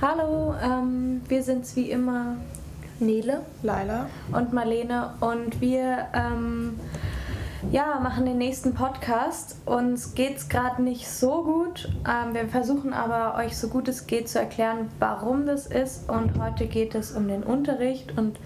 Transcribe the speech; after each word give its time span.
Hallo, 0.00 0.54
ähm, 0.62 1.22
wir 1.26 1.42
sind's 1.42 1.74
wie 1.74 1.90
immer 1.90 2.36
Nele, 3.00 3.40
Laila 3.64 4.08
und 4.30 4.52
Marlene 4.52 5.14
und 5.18 5.60
wir 5.60 6.06
ähm, 6.14 6.78
ja, 7.72 7.98
machen 7.98 8.24
den 8.24 8.38
nächsten 8.38 8.74
Podcast. 8.74 9.56
Uns 9.66 10.14
geht's 10.14 10.48
gerade 10.48 10.82
nicht 10.82 11.08
so 11.08 11.42
gut. 11.42 11.88
Ähm, 12.06 12.32
wir 12.32 12.46
versuchen 12.46 12.92
aber 12.92 13.36
euch 13.42 13.56
so 13.56 13.66
gut 13.66 13.88
es 13.88 14.06
geht 14.06 14.28
zu 14.28 14.38
erklären, 14.38 14.88
warum 15.00 15.46
das 15.46 15.66
ist 15.66 16.08
und 16.08 16.38
heute 16.40 16.66
geht 16.66 16.94
es 16.94 17.10
um 17.10 17.26
den 17.26 17.42
Unterricht 17.42 18.16
und 18.16 18.38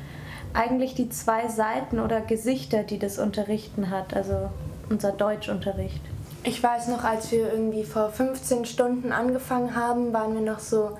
eigentlich 0.55 0.95
die 0.95 1.11
zwei 1.11 1.49
Seiten 1.49 2.01
oder 2.01 2.23
Gesichter, 2.23 2.83
die 2.83 2.99
das 2.99 3.19
Unterrichten 3.19 3.91
hat, 3.91 4.17
also 4.17 4.49
unser 4.89 5.13
Deutschunterricht. 5.13 6.01
Ich 6.45 6.63
weiß 6.63 6.89
noch, 6.89 7.05
als 7.05 7.31
wir 7.31 7.53
irgendwie 7.53 7.85
vor 7.85 8.09
15 8.09 8.65
Stunden 8.65 9.13
angefangen 9.13 9.77
haben, 9.77 10.15
waren 10.15 10.33
wir 10.33 10.41
noch 10.41 10.59
so 10.59 10.97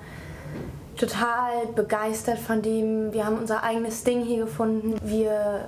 total 0.97 1.67
begeistert 1.75 2.39
von 2.39 2.61
dem. 2.61 3.13
Wir 3.13 3.25
haben 3.25 3.37
unser 3.37 3.63
eigenes 3.63 4.03
Ding 4.03 4.23
hier 4.23 4.45
gefunden. 4.45 4.95
Wir 5.03 5.65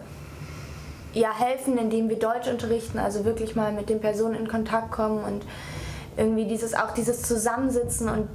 ja, 1.13 1.31
helfen, 1.33 1.77
indem 1.77 2.09
wir 2.09 2.19
Deutsch 2.19 2.47
unterrichten, 2.47 2.99
also 2.99 3.23
wirklich 3.23 3.55
mal 3.55 3.71
mit 3.71 3.89
den 3.89 4.01
Personen 4.01 4.35
in 4.35 4.47
Kontakt 4.47 4.91
kommen 4.91 5.23
und 5.23 5.43
irgendwie 6.17 6.45
dieses 6.45 6.73
auch 6.73 6.93
dieses 6.93 7.21
Zusammensitzen 7.21 8.09
und 8.09 8.27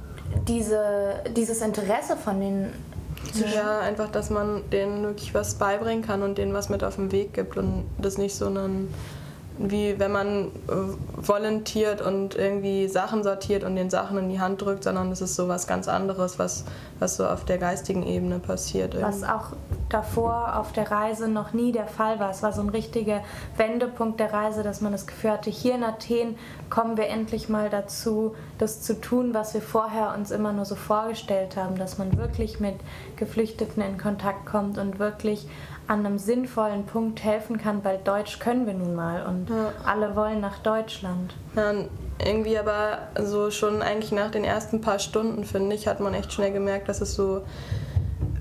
diese, 0.47 1.13
dieses 1.35 1.61
Interesse 1.61 2.15
von 2.17 2.39
den 2.39 2.71
ja, 3.53 3.79
einfach, 3.79 4.09
dass 4.11 4.29
man 4.29 4.69
denen 4.71 5.03
wirklich 5.03 5.33
was 5.33 5.55
beibringen 5.55 6.03
kann 6.03 6.23
und 6.23 6.37
denen 6.37 6.53
was 6.53 6.69
mit 6.69 6.83
auf 6.83 6.95
den 6.95 7.11
Weg 7.11 7.33
gibt 7.33 7.55
und 7.55 7.85
das 7.97 8.17
nicht 8.17 8.35
so 8.35 8.47
ein 8.47 8.93
wie 9.57 9.99
wenn 9.99 10.11
man 10.11 10.45
äh, 10.45 10.47
volontiert 11.15 12.01
und 12.01 12.35
irgendwie 12.35 12.87
Sachen 12.87 13.23
sortiert 13.23 13.63
und 13.63 13.75
den 13.75 13.89
Sachen 13.89 14.17
in 14.17 14.29
die 14.29 14.39
Hand 14.39 14.61
drückt, 14.61 14.83
sondern 14.83 15.09
das 15.09 15.21
ist 15.21 15.35
so 15.35 15.47
was 15.47 15.67
ganz 15.67 15.87
anderes, 15.87 16.39
was, 16.39 16.65
was 16.99 17.17
so 17.17 17.25
auf 17.25 17.45
der 17.45 17.57
geistigen 17.57 18.03
Ebene 18.03 18.39
passiert. 18.39 18.93
Irgendwie. 18.93 19.21
Was 19.21 19.23
auch 19.23 19.53
davor 19.93 20.55
auf 20.57 20.71
der 20.71 20.91
Reise 20.91 21.27
noch 21.27 21.53
nie 21.53 21.71
der 21.71 21.87
Fall 21.87 22.19
war. 22.19 22.31
Es 22.31 22.43
war 22.43 22.53
so 22.53 22.61
ein 22.61 22.69
richtiger 22.69 23.21
Wendepunkt 23.57 24.19
der 24.19 24.33
Reise, 24.33 24.63
dass 24.63 24.81
man 24.81 24.91
das 24.91 25.07
Gefühl 25.07 25.31
hatte, 25.31 25.49
hier 25.49 25.75
in 25.75 25.83
Athen 25.83 26.35
kommen 26.69 26.97
wir 26.97 27.07
endlich 27.07 27.49
mal 27.49 27.69
dazu, 27.69 28.35
das 28.57 28.81
zu 28.81 28.99
tun, 28.99 29.33
was 29.33 29.53
wir 29.53 29.61
vorher 29.61 30.13
uns 30.17 30.31
immer 30.31 30.53
nur 30.53 30.65
so 30.65 30.75
vorgestellt 30.75 31.57
haben, 31.57 31.77
dass 31.77 31.97
man 31.97 32.17
wirklich 32.17 32.59
mit 32.59 32.75
Geflüchteten 33.15 33.81
in 33.83 33.97
Kontakt 33.97 34.45
kommt 34.45 34.77
und 34.77 34.99
wirklich 34.99 35.47
an 35.87 36.05
einem 36.05 36.17
sinnvollen 36.17 36.85
Punkt 36.85 37.23
helfen 37.23 37.57
kann, 37.57 37.83
weil 37.83 37.97
Deutsch 37.97 38.39
können 38.39 38.65
wir 38.65 38.73
nun 38.73 38.95
mal 38.95 39.25
und 39.25 39.49
ja. 39.49 39.73
alle 39.85 40.15
wollen 40.15 40.39
nach 40.39 40.59
Deutschland. 40.59 41.33
Ja, 41.55 41.73
irgendwie 42.23 42.57
aber 42.57 42.99
so 43.21 43.51
schon 43.51 43.81
eigentlich 43.81 44.11
nach 44.11 44.31
den 44.31 44.45
ersten 44.45 44.79
paar 44.79 44.99
Stunden, 44.99 45.43
finde 45.43 45.75
ich, 45.75 45.87
hat 45.87 45.99
man 45.99 46.13
echt 46.13 46.31
schnell 46.31 46.53
gemerkt, 46.53 46.87
dass 46.87 47.01
es 47.01 47.15
so 47.15 47.41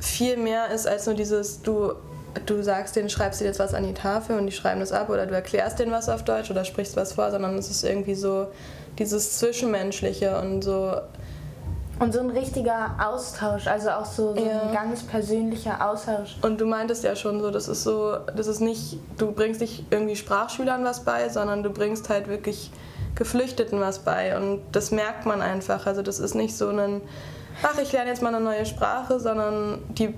viel 0.01 0.37
mehr 0.37 0.69
ist 0.71 0.87
als 0.87 1.07
nur 1.07 1.15
dieses, 1.15 1.63
du, 1.63 1.93
du 2.47 2.63
sagst 2.63 2.97
denen, 2.97 3.11
schreibst 3.11 3.41
dir 3.41 3.45
jetzt 3.45 3.59
was 3.59 3.75
an 3.75 3.85
die 3.85 3.95
Tafel 3.95 4.39
und 4.39 4.47
die 4.47 4.53
schreiben 4.53 4.81
das 4.81 4.93
ab 4.93 5.09
oder 5.11 5.27
du 5.27 5.35
erklärst 5.35 5.79
denen 5.79 5.93
was 5.93 6.09
auf 6.09 6.25
Deutsch 6.25 6.51
oder 6.51 6.65
sprichst 6.65 6.97
was 6.97 7.13
vor, 7.13 7.31
sondern 7.31 7.57
es 7.59 7.71
ist 7.71 7.85
irgendwie 7.85 8.15
so 8.15 8.49
dieses 8.99 9.39
Zwischenmenschliche 9.39 10.39
und 10.41 10.63
so 10.63 10.97
und 12.01 12.15
so 12.15 12.21
ein 12.21 12.31
richtiger 12.31 12.97
Austausch, 12.99 13.67
also 13.67 13.91
auch 13.91 14.07
so, 14.07 14.35
so 14.35 14.43
ja. 14.43 14.63
ein 14.63 14.73
ganz 14.73 15.03
persönlicher 15.03 15.87
Austausch. 15.87 16.35
Und 16.41 16.59
du 16.59 16.65
meintest 16.65 17.05
ja 17.05 17.15
schon 17.15 17.43
so, 17.43 17.51
das 17.51 17.69
ist 17.69 17.83
so, 17.83 18.17
das 18.35 18.47
ist 18.47 18.61
nicht, 18.61 18.99
du 19.19 19.33
bringst 19.33 19.61
nicht 19.61 19.85
irgendwie 19.91 20.17
Sprachschülern 20.17 20.83
was 20.83 21.05
bei, 21.05 21.29
sondern 21.29 21.63
du 21.63 21.69
bringst 21.69 22.09
halt 22.09 22.27
wirklich 22.27 22.71
Geflüchteten 23.17 23.81
was 23.81 23.99
bei. 23.99 24.35
Und 24.39 24.63
das 24.73 24.93
merkt 24.93 25.27
man 25.27 25.43
einfach. 25.43 25.87
Also 25.87 26.01
das 26.01 26.21
ist 26.21 26.35
nicht 26.35 26.57
so 26.57 26.71
ein, 26.71 27.03
ach, 27.63 27.79
ich 27.79 27.93
lerne 27.93 28.11
jetzt 28.11 28.23
mal 28.23 28.35
eine 28.35 28.45
neue 28.45 28.67
Sprache, 28.67 29.21
sondern 29.21 29.81
die. 29.91 30.15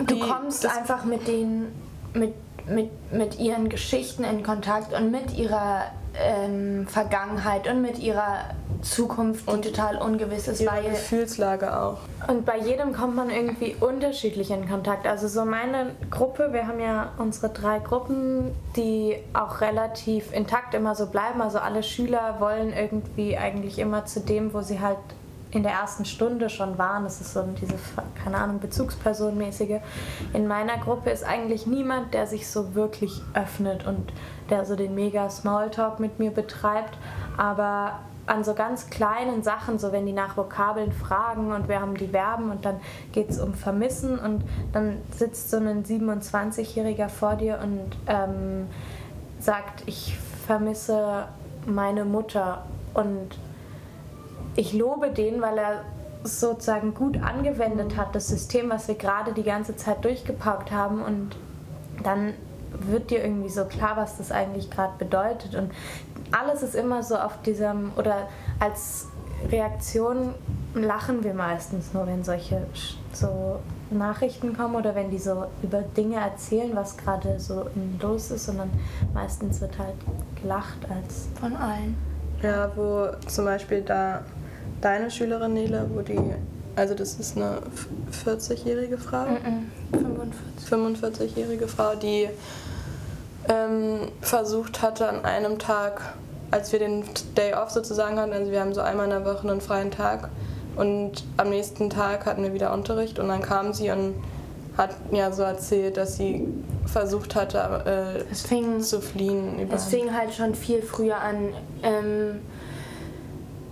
die 0.00 0.06
du 0.06 0.18
kommst 0.20 0.66
einfach 0.66 1.04
mit 1.04 1.26
den, 1.26 1.66
mit, 2.14 2.34
mit, 2.68 2.90
mit 3.12 3.38
ihren 3.38 3.68
Geschichten 3.68 4.24
in 4.24 4.42
Kontakt 4.42 4.92
und 4.92 5.10
mit 5.10 5.36
ihrer 5.36 5.84
ähm, 6.18 6.86
Vergangenheit 6.86 7.68
und 7.68 7.82
mit 7.82 7.98
ihrer 7.98 8.50
Zukunft, 8.82 9.46
die 9.46 9.52
und 9.52 9.64
total 9.64 9.96
ungewiss 9.96 10.48
ist. 10.48 10.60
Ihre 10.60 10.82
Gefühlslage 10.82 11.78
auch. 11.78 11.98
Und 12.28 12.44
bei 12.44 12.58
jedem 12.58 12.92
kommt 12.92 13.16
man 13.16 13.30
irgendwie 13.30 13.76
unterschiedlich 13.80 14.50
in 14.50 14.68
Kontakt. 14.68 15.06
Also 15.06 15.28
so 15.28 15.44
meine 15.44 15.92
Gruppe, 16.10 16.52
wir 16.52 16.66
haben 16.66 16.80
ja 16.80 17.12
unsere 17.18 17.50
drei 17.50 17.78
Gruppen, 17.78 18.54
die 18.76 19.16
auch 19.32 19.60
relativ 19.60 20.32
intakt 20.32 20.74
immer 20.74 20.94
so 20.94 21.06
bleiben. 21.06 21.40
Also 21.40 21.58
alle 21.58 21.82
Schüler 21.82 22.36
wollen 22.38 22.72
irgendwie 22.72 23.36
eigentlich 23.36 23.78
immer 23.78 24.06
zu 24.06 24.20
dem, 24.20 24.54
wo 24.54 24.60
sie 24.60 24.80
halt 24.80 24.98
in 25.50 25.62
der 25.62 25.72
ersten 25.72 26.04
Stunde 26.04 26.50
schon 26.50 26.78
waren. 26.78 27.04
Das 27.04 27.20
ist 27.20 27.32
so 27.32 27.42
diese, 27.60 27.74
keine 28.22 28.38
Ahnung, 28.38 28.58
Bezugspersonenmäßige. 28.58 29.80
In 30.32 30.46
meiner 30.46 30.78
Gruppe 30.78 31.10
ist 31.10 31.24
eigentlich 31.24 31.66
niemand, 31.66 32.14
der 32.14 32.26
sich 32.26 32.48
so 32.48 32.74
wirklich 32.74 33.22
öffnet 33.34 33.86
und 33.86 34.12
der 34.50 34.64
so 34.64 34.76
den 34.76 34.94
mega 34.94 35.30
Smalltalk 35.30 36.00
mit 36.00 36.18
mir 36.18 36.30
betreibt. 36.30 36.98
Aber 37.36 38.00
an 38.26 38.42
so 38.42 38.54
ganz 38.54 38.90
kleinen 38.90 39.42
Sachen, 39.42 39.78
so 39.78 39.92
wenn 39.92 40.04
die 40.04 40.12
nach 40.12 40.36
Vokabeln 40.36 40.92
fragen 40.92 41.52
und 41.52 41.68
wir 41.68 41.80
haben 41.80 41.96
die 41.96 42.08
Verben 42.08 42.50
und 42.50 42.64
dann 42.64 42.80
geht 43.12 43.30
es 43.30 43.38
um 43.38 43.54
Vermissen 43.54 44.18
und 44.18 44.42
dann 44.72 44.98
sitzt 45.16 45.50
so 45.50 45.58
ein 45.58 45.84
27-Jähriger 45.84 47.08
vor 47.08 47.36
dir 47.36 47.60
und 47.62 47.96
ähm, 48.08 48.66
sagt, 49.38 49.84
ich 49.86 50.18
vermisse 50.46 51.26
meine 51.66 52.04
Mutter 52.04 52.64
und 52.94 53.38
ich 54.56 54.72
lobe 54.72 55.10
den, 55.10 55.40
weil 55.40 55.58
er 55.58 55.84
sozusagen 56.24 56.94
gut 56.94 57.22
angewendet 57.22 57.96
hat, 57.96 58.14
das 58.14 58.28
System, 58.28 58.70
was 58.70 58.88
wir 58.88 58.96
gerade 58.96 59.32
die 59.32 59.42
ganze 59.42 59.76
Zeit 59.76 60.04
durchgepaukt 60.04 60.72
haben. 60.72 61.02
Und 61.02 61.36
dann 62.02 62.34
wird 62.72 63.10
dir 63.10 63.22
irgendwie 63.22 63.48
so 63.48 63.64
klar, 63.64 63.96
was 63.96 64.18
das 64.18 64.32
eigentlich 64.32 64.70
gerade 64.70 64.94
bedeutet. 64.98 65.54
Und 65.54 65.70
alles 66.32 66.62
ist 66.62 66.74
immer 66.74 67.02
so 67.02 67.16
auf 67.16 67.40
diesem, 67.42 67.92
oder 67.96 68.28
als 68.58 69.06
Reaktion 69.50 70.34
lachen 70.74 71.24
wir 71.24 71.34
meistens 71.34 71.94
nur, 71.94 72.06
wenn 72.06 72.24
solche 72.24 72.66
so 73.12 73.60
Nachrichten 73.90 74.56
kommen 74.56 74.74
oder 74.74 74.94
wenn 74.94 75.10
die 75.10 75.18
so 75.18 75.46
über 75.62 75.82
Dinge 75.82 76.16
erzählen, 76.16 76.74
was 76.74 76.96
gerade 76.96 77.38
so 77.38 77.66
los 78.00 78.30
ist, 78.30 78.46
sondern 78.46 78.70
meistens 79.14 79.60
wird 79.60 79.78
halt 79.78 79.94
gelacht 80.40 80.78
als 80.90 81.28
von 81.40 81.54
allen. 81.56 81.96
Ja, 82.42 82.70
wo 82.76 83.08
zum 83.26 83.44
Beispiel 83.46 83.82
da 83.82 84.22
deine 84.80 85.10
Schülerin 85.10 85.54
Nele, 85.54 85.88
wo 85.92 86.00
die, 86.00 86.18
also 86.74 86.94
das 86.94 87.14
ist 87.14 87.36
eine 87.36 87.58
40-jährige 88.24 88.98
Frau? 88.98 89.24
Mm 89.24 89.68
-mm, 89.92 89.98
45. 89.98 91.32
45-jährige 91.32 91.68
Frau, 91.68 91.94
die 91.94 92.28
ähm, 93.48 94.08
versucht 94.20 94.82
hatte 94.82 95.08
an 95.08 95.24
einem 95.24 95.58
Tag, 95.58 96.14
als 96.50 96.72
wir 96.72 96.78
den 96.78 97.04
Day 97.36 97.54
Off 97.54 97.70
sozusagen 97.70 98.18
hatten, 98.18 98.32
also 98.32 98.50
wir 98.50 98.60
haben 98.60 98.74
so 98.74 98.80
einmal 98.80 99.04
in 99.04 99.10
der 99.10 99.24
Woche 99.24 99.48
einen 99.48 99.60
freien 99.60 99.90
Tag 99.90 100.28
und 100.76 101.24
am 101.36 101.50
nächsten 101.50 101.90
Tag 101.90 102.26
hatten 102.26 102.42
wir 102.42 102.52
wieder 102.52 102.72
Unterricht 102.72 103.18
und 103.18 103.28
dann 103.28 103.42
kam 103.42 103.72
sie 103.72 103.90
und 103.90 104.14
hat 104.76 105.10
mir 105.10 105.32
so 105.32 105.42
erzählt, 105.42 105.96
dass 105.96 106.16
sie 106.16 106.46
versucht 106.84 107.34
hatte 107.34 108.18
äh, 108.30 108.34
fing, 108.34 108.80
zu 108.82 109.00
fliehen. 109.00 109.54
Überhaupt. 109.54 109.72
Es 109.72 109.84
fing 109.86 110.12
halt 110.14 110.34
schon 110.34 110.54
viel 110.54 110.82
früher 110.82 111.18
an. 111.18 111.48
Ähm, 111.82 112.40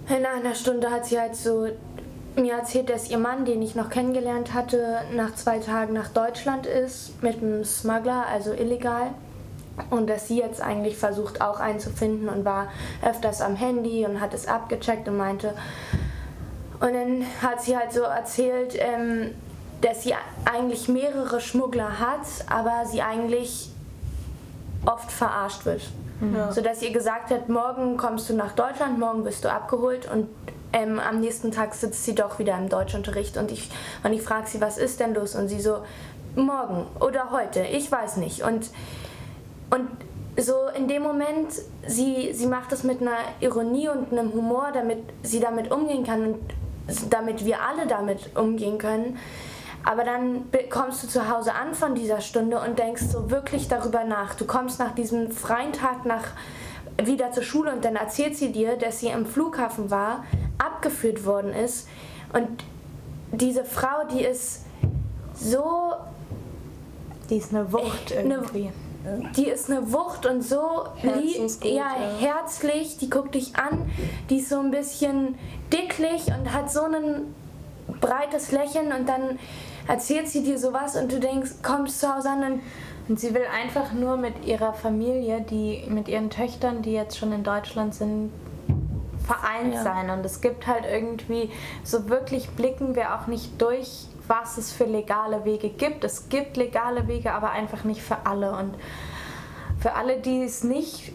in 0.09 0.26
einer 0.26 0.54
Stunde 0.54 0.91
hat 0.91 1.06
sie 1.06 1.19
halt 1.19 1.37
so 1.37 1.69
mir 2.37 2.54
erzählt, 2.54 2.91
dass 2.91 3.10
ihr 3.10 3.19
Mann, 3.19 3.44
den 3.44 3.62
ich 3.62 3.75
noch 3.75 3.91
kennengelernt 3.91 4.54
hatte, 4.54 5.03
nach 5.15 5.34
zwei 5.34 5.59
Tagen 5.59 5.92
nach 5.92 6.09
Deutschland 6.09 6.66
ist 6.66 7.22
mit 7.22 7.37
einem 7.38 7.65
Smuggler, 7.65 8.26
also 8.26 8.53
illegal. 8.53 9.10
Und 9.91 10.09
dass 10.09 10.28
sie 10.28 10.38
jetzt 10.38 10.60
eigentlich 10.60 10.97
versucht 10.97 11.41
auch 11.41 11.59
einzufinden 11.59 12.28
und 12.28 12.44
war 12.44 12.69
öfters 13.04 13.41
am 13.41 13.56
Handy 13.56 14.04
und 14.06 14.20
hat 14.20 14.34
es 14.34 14.47
abgecheckt 14.47 15.09
und 15.09 15.16
meinte. 15.16 15.54
Und 16.81 16.94
dann 16.94 17.25
hat 17.42 17.62
sie 17.62 17.76
halt 17.76 17.92
so 17.92 18.03
erzählt, 18.03 18.76
ähm, 18.78 19.32
dass 19.80 20.03
sie 20.03 20.15
eigentlich 20.45 20.89
mehrere 20.89 21.41
Schmuggler 21.41 21.98
hat, 21.98 22.27
aber 22.48 22.84
sie 22.86 23.03
eigentlich 23.03 23.71
oft 24.86 25.10
verarscht 25.10 25.65
wird. 25.65 25.83
Ja. 26.34 26.53
Sodass 26.53 26.83
ihr 26.83 26.92
gesagt 26.92 27.31
hat, 27.31 27.48
morgen 27.48 27.97
kommst 27.97 28.31
du 28.31 28.34
nach 28.34 28.53
Deutschland, 28.53 28.98
morgen 28.98 29.25
wirst 29.25 29.45
du 29.45 29.51
abgeholt 29.51 30.10
und 30.10 30.28
ähm, 30.72 30.98
am 30.98 31.21
nächsten 31.21 31.51
Tag 31.51 31.75
sitzt 31.75 32.04
sie 32.04 32.15
doch 32.15 32.39
wieder 32.39 32.57
im 32.57 32.69
Deutschunterricht 32.69 33.36
und 33.36 33.51
ich, 33.51 33.71
und 34.03 34.13
ich 34.13 34.22
frage 34.22 34.47
sie, 34.47 34.60
was 34.60 34.78
ist 34.78 35.01
denn 35.01 35.15
los? 35.15 35.34
Und 35.34 35.48
sie 35.48 35.60
so, 35.60 35.78
morgen 36.36 36.86
oder 37.01 37.31
heute, 37.31 37.60
ich 37.60 37.91
weiß 37.91 38.16
nicht. 38.16 38.42
Und 38.42 38.71
und 39.71 39.89
so 40.36 40.54
in 40.77 40.89
dem 40.89 41.03
Moment, 41.03 41.53
sie, 41.86 42.33
sie 42.33 42.47
macht 42.47 42.72
es 42.72 42.83
mit 42.84 43.01
einer 43.01 43.16
Ironie 43.41 43.89
und 43.89 44.13
einem 44.13 44.33
Humor, 44.33 44.69
damit 44.72 44.98
sie 45.22 45.41
damit 45.41 45.71
umgehen 45.71 46.04
kann 46.04 46.27
und 46.27 46.41
damit 47.10 47.45
wir 47.45 47.60
alle 47.63 47.86
damit 47.86 48.36
umgehen 48.36 48.78
können. 48.78 49.19
Aber 49.84 50.04
dann 50.04 50.47
kommst 50.71 51.03
du 51.03 51.09
zu 51.09 51.28
Hause 51.28 51.54
an 51.54 51.75
von 51.75 51.95
dieser 51.95 52.21
Stunde 52.21 52.59
und 52.60 52.78
denkst 52.78 53.03
so 53.03 53.31
wirklich 53.31 53.69
darüber 53.69 54.04
nach. 54.04 54.34
Du 54.34 54.47
kommst 54.47 54.78
nach 54.78 54.95
diesem 54.95 55.31
freien 55.31 55.72
Tag 55.72 56.07
nach 56.07 56.28
wieder 57.03 57.33
zur 57.33 57.42
Schule 57.42 57.72
und 57.72 57.84
dann 57.84 57.97
erzählt 57.97 58.36
sie 58.36 58.53
dir, 58.53 58.77
dass 58.77 59.01
sie 59.01 59.09
im 59.09 59.27
Flughafen 59.27 59.91
war, 59.91 60.25
abgeführt 60.59 61.27
worden 61.27 61.53
ist 61.53 61.89
und 62.33 62.48
diese 63.33 63.65
Frau, 63.65 64.07
die 64.13 64.25
ist 64.25 64.65
so. 65.34 65.92
Die 67.31 67.36
ist 67.36 67.54
eine 67.54 67.72
Wucht 67.72 68.10
irgendwie. 68.10 68.71
Eine, 69.04 69.31
die 69.36 69.48
ist 69.48 69.71
eine 69.71 69.92
Wucht 69.92 70.27
und 70.27 70.42
so 70.42 70.84
lieb, 71.03 71.51
ja, 71.63 71.71
ja, 71.71 72.19
herzlich. 72.19 72.98
Die 72.98 73.09
guckt 73.09 73.34
dich 73.34 73.57
an. 73.57 73.91
Die 74.31 74.39
ist 74.39 74.48
so 74.48 74.59
ein 74.59 74.71
bisschen 74.71 75.39
dicklich 75.72 76.27
und 76.27 76.53
hat 76.53 76.71
so 76.71 76.83
ein 76.83 77.34
breites 78.01 78.53
Lächeln 78.53 78.92
und 78.92 79.09
dann 79.09 79.39
erzählt 79.86 80.28
sie 80.28 80.42
dir 80.42 80.59
sowas 80.59 80.97
und 80.97 81.13
du 81.13 81.21
denkst, 81.21 81.51
kommst 81.63 82.01
zu 82.01 82.15
Hause 82.15 82.31
an 82.31 82.53
und 82.53 82.60
und 83.09 83.21
sie 83.21 83.34
will 83.34 83.45
einfach 83.53 83.92
nur 83.92 84.16
mit 84.16 84.47
ihrer 84.47 84.72
Familie, 84.72 85.42
die 85.42 85.84
mit 85.89 86.09
ihren 86.09 86.31
Töchtern, 86.31 86.81
die 86.81 86.92
jetzt 86.92 87.19
schon 87.19 87.33
in 87.33 87.45
Deutschland 87.45 87.95
sind, 87.95 88.31
vereint 89.27 89.75
ja. 89.75 89.83
sein. 89.83 90.10
Und 90.10 90.25
es 90.25 90.41
gibt 90.41 90.66
halt 90.66 90.84
irgendwie, 90.91 91.51
so 91.83 92.09
wirklich 92.09 92.48
blicken 92.51 92.95
wir 92.95 93.15
auch 93.15 93.27
nicht 93.27 93.60
durch, 93.60 94.07
was 94.27 94.57
es 94.57 94.72
für 94.72 94.84
legale 94.84 95.45
Wege 95.45 95.69
gibt. 95.69 96.03
Es 96.03 96.31
gibt 96.31 96.57
legale 96.57 97.07
Wege, 97.07 97.33
aber 97.33 97.51
einfach 97.51 97.84
nicht 97.84 98.01
für 98.01 98.25
alle. 98.25 98.53
Und 98.53 98.75
für 99.81 99.92
alle, 99.92 100.19
die 100.19 100.42
es 100.42 100.65
nicht 100.65 101.13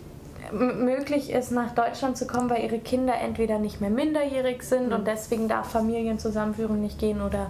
möglich 0.52 1.32
ist, 1.32 1.52
nach 1.52 1.74
Deutschland 1.74 2.18
zu 2.18 2.28
kommen, 2.28 2.52
weil 2.52 2.64
ihre 2.64 2.80
Kinder 2.80 3.16
entweder 3.16 3.58
nicht 3.58 3.82
mehr 3.82 3.90
minderjährig 3.90 4.62
sind 4.64 4.88
mhm. 4.88 4.94
und 4.94 5.08
deswegen 5.08 5.48
darf 5.48 5.72
Familienzusammenführung 5.72 6.82
nicht 6.82 7.00
gehen 7.00 7.22
oder 7.22 7.50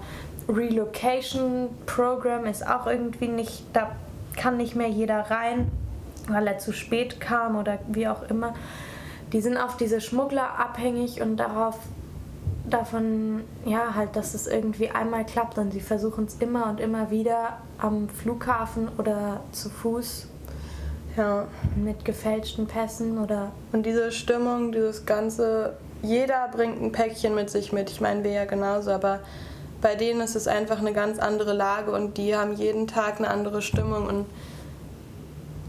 Relocation 0.49 1.69
Program 1.85 2.45
ist 2.45 2.67
auch 2.67 2.87
irgendwie 2.87 3.27
nicht, 3.27 3.63
da 3.73 3.91
kann 4.35 4.57
nicht 4.57 4.75
mehr 4.75 4.89
jeder 4.89 5.29
rein, 5.29 5.71
weil 6.27 6.47
er 6.47 6.57
zu 6.57 6.73
spät 6.73 7.21
kam 7.21 7.55
oder 7.55 7.79
wie 7.87 8.07
auch 8.07 8.23
immer. 8.29 8.55
Die 9.31 9.41
sind 9.41 9.57
auf 9.57 9.77
diese 9.77 10.01
Schmuggler 10.01 10.59
abhängig 10.59 11.21
und 11.21 11.37
darauf 11.37 11.77
davon, 12.67 13.41
ja, 13.65 13.95
halt, 13.95 14.15
dass 14.15 14.33
es 14.33 14.47
irgendwie 14.47 14.89
einmal 14.89 15.25
klappt 15.25 15.57
und 15.57 15.71
sie 15.71 15.81
versuchen 15.81 16.25
es 16.25 16.35
immer 16.35 16.67
und 16.67 16.79
immer 16.79 17.11
wieder 17.11 17.57
am 17.77 18.09
Flughafen 18.09 18.89
oder 18.97 19.41
zu 19.51 19.69
Fuß. 19.69 20.27
Ja. 21.17 21.47
Mit 21.75 22.05
gefälschten 22.05 22.67
Pässen 22.67 23.17
oder. 23.17 23.51
Und 23.71 23.85
diese 23.85 24.11
Stimmung, 24.11 24.71
dieses 24.71 25.05
ganze, 25.05 25.73
jeder 26.01 26.47
bringt 26.49 26.81
ein 26.81 26.91
Päckchen 26.91 27.35
mit 27.35 27.49
sich 27.49 27.73
mit. 27.73 27.89
Ich 27.89 27.99
meine, 27.99 28.23
wir 28.23 28.31
ja 28.31 28.45
genauso, 28.45 28.91
aber 28.91 29.19
bei 29.81 29.95
denen 29.95 30.21
ist 30.21 30.35
es 30.35 30.47
einfach 30.47 30.79
eine 30.79 30.93
ganz 30.93 31.19
andere 31.19 31.53
Lage 31.53 31.91
und 31.91 32.17
die 32.17 32.35
haben 32.35 32.53
jeden 32.53 32.87
Tag 32.87 33.17
eine 33.17 33.29
andere 33.29 33.61
Stimmung 33.61 34.07
und 34.07 34.25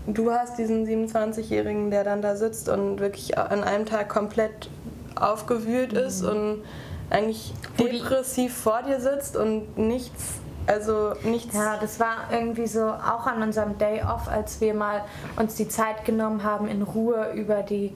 du 0.06 0.30
hast 0.30 0.58
diesen 0.58 0.86
27-Jährigen, 0.86 1.90
der 1.90 2.04
dann 2.04 2.22
da 2.22 2.36
sitzt 2.36 2.68
und 2.68 3.00
wirklich 3.00 3.38
an 3.38 3.62
einem 3.62 3.86
Tag 3.86 4.08
komplett 4.08 4.68
aufgewühlt 5.14 5.92
mhm. 5.92 5.98
ist 5.98 6.22
und 6.22 6.62
eigentlich 7.10 7.52
depressiv 7.78 8.56
vor 8.56 8.82
dir 8.82 9.00
sitzt 9.00 9.36
und 9.36 9.76
nichts, 9.76 10.34
also 10.66 11.12
nichts. 11.24 11.54
Ja, 11.54 11.76
das 11.80 11.98
war 11.98 12.28
irgendwie 12.32 12.66
so 12.66 12.86
auch 12.86 13.26
an 13.26 13.42
unserem 13.42 13.78
Day 13.78 14.02
Off, 14.02 14.28
als 14.28 14.60
wir 14.60 14.74
mal 14.74 15.02
uns 15.36 15.56
die 15.56 15.68
Zeit 15.68 16.04
genommen 16.04 16.44
haben, 16.44 16.68
in 16.68 16.82
Ruhe 16.82 17.32
über 17.34 17.62
die 17.62 17.92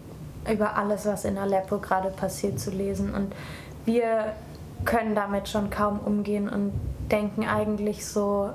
über 0.50 0.76
alles, 0.76 1.06
was 1.06 1.24
in 1.24 1.38
Aleppo 1.38 1.78
gerade 1.78 2.10
passiert, 2.10 2.60
zu 2.60 2.70
lesen 2.70 3.14
und 3.14 3.32
wir 3.86 4.34
können 4.84 5.14
damit 5.14 5.48
schon 5.48 5.70
kaum 5.70 6.00
umgehen 6.00 6.48
und 6.48 6.72
denken 7.10 7.46
eigentlich 7.46 8.06
so, 8.06 8.50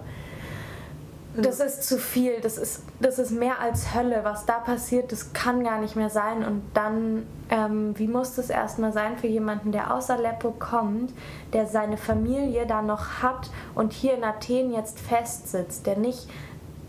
das 1.35 1.59
ist 1.59 1.83
zu 1.83 1.97
viel, 1.97 2.41
das 2.41 2.57
ist, 2.57 2.83
das 2.99 3.19
ist 3.19 3.31
mehr 3.31 3.59
als 3.59 3.93
Hölle, 3.93 4.21
was 4.23 4.45
da 4.45 4.59
passiert, 4.59 5.11
das 5.11 5.31
kann 5.33 5.63
gar 5.63 5.79
nicht 5.79 5.95
mehr 5.95 6.09
sein. 6.09 6.43
Und 6.43 6.63
dann, 6.73 7.25
ähm, 7.49 7.97
wie 7.97 8.07
muss 8.07 8.35
das 8.35 8.49
erstmal 8.49 8.93
sein 8.93 9.17
für 9.17 9.27
jemanden, 9.27 9.71
der 9.71 9.93
aus 9.93 10.09
Aleppo 10.09 10.51
kommt, 10.51 11.13
der 11.53 11.67
seine 11.67 11.97
Familie 11.97 12.65
da 12.65 12.81
noch 12.81 13.21
hat 13.21 13.49
und 13.75 13.93
hier 13.93 14.15
in 14.15 14.23
Athen 14.23 14.73
jetzt 14.73 14.99
festsitzt, 14.99 15.85
der 15.85 15.97
nicht 15.97 16.27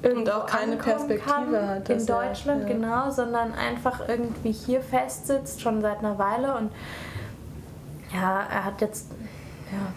und 0.02 0.30
auch 0.30 0.46
keine 0.46 0.76
Perspektive 0.76 1.66
hat. 1.68 1.90
In 1.90 2.06
Deutschland, 2.06 2.62
ja. 2.62 2.68
genau, 2.68 3.10
sondern 3.10 3.52
einfach 3.52 4.08
irgendwie 4.08 4.52
hier 4.52 4.80
festsitzt, 4.80 5.60
schon 5.60 5.82
seit 5.82 5.98
einer 5.98 6.18
Weile 6.18 6.56
und 6.56 6.72
ja, 8.14 8.40
er 8.50 8.64
hat 8.64 8.80
jetzt 8.80 9.10
ja. 9.72 9.92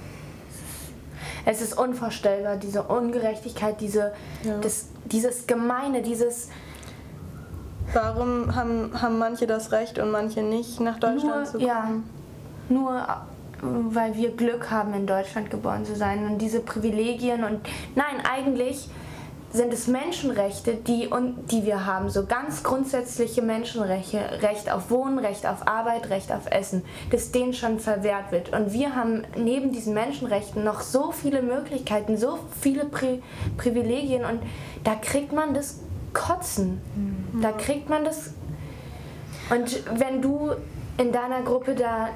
Es 1.46 1.62
ist 1.62 1.78
unvorstellbar, 1.78 2.56
diese 2.56 2.84
Ungerechtigkeit, 2.84 3.82
diese, 3.82 4.14
ja. 4.44 4.58
das, 4.62 4.88
dieses 5.06 5.48
Gemeine, 5.48 6.02
dieses. 6.02 6.50
Warum 7.92 8.56
haben, 8.56 9.02
haben 9.02 9.20
manche 9.20 9.46
das 9.46 9.72
Recht 9.72 10.00
und 10.00 10.10
manche 10.10 10.42
nicht, 10.42 10.80
nach 10.80 11.00
Deutschland 11.00 11.36
nur, 11.36 11.44
zu 11.44 11.52
kommen? 11.54 11.66
Ja, 11.66 11.92
nur 12.70 13.06
weil 13.64 14.16
wir 14.16 14.32
Glück 14.36 14.72
haben, 14.72 14.94
in 14.94 15.08
Deutschland 15.08 15.50
geboren 15.50 15.86
zu 15.86 15.96
sein 15.96 16.26
und 16.26 16.40
diese 16.40 16.60
Privilegien 16.60 17.44
und 17.44 17.62
nein, 17.96 18.22
eigentlich 18.30 18.90
sind 19.54 19.72
es 19.72 19.88
Menschenrechte, 19.88 20.74
die, 20.74 21.08
und, 21.08 21.52
die 21.52 21.64
wir 21.64 21.86
haben, 21.86 22.10
so 22.10 22.26
ganz 22.26 22.64
grundsätzliche 22.64 23.44
Menschenrechte, 23.44 24.20
Recht 24.42 24.72
auf 24.72 24.90
Wohnen, 24.90 25.20
Recht 25.20 25.46
auf 25.46 25.68
Arbeit, 25.68 26.10
Recht 26.10 26.32
auf 26.32 26.50
Essen, 26.50 26.84
das 27.12 27.32
denen 27.32 27.54
schon 27.54 27.80
verwehrt 27.80 28.32
wird. 28.32 28.52
Und 28.52 28.74
wir 28.74 28.96
haben 28.96 29.24
neben 29.38 29.72
diesen 29.72 29.94
Menschenrechten 29.94 30.64
noch 30.64 30.82
so 30.82 31.12
viele 31.12 31.44
Möglichkeiten, 31.44 32.18
so 32.18 32.40
viele 32.60 32.86
Pri 32.86 33.22
Privilegien 33.58 34.26
und 34.26 34.42
da 34.84 34.96
kriegt 34.96 35.32
man 35.32 35.54
das 35.54 35.80
Kotzen. 36.14 36.82
Mhm. 36.96 37.42
Da 37.42 37.52
kriegt 37.52 37.90
man 37.90 38.04
das. 38.04 38.32
Und 39.52 39.84
wenn 40.00 40.22
du 40.22 40.52
in 40.98 41.12
deiner 41.12 41.42
Gruppe 41.42 41.76
da 41.76 42.10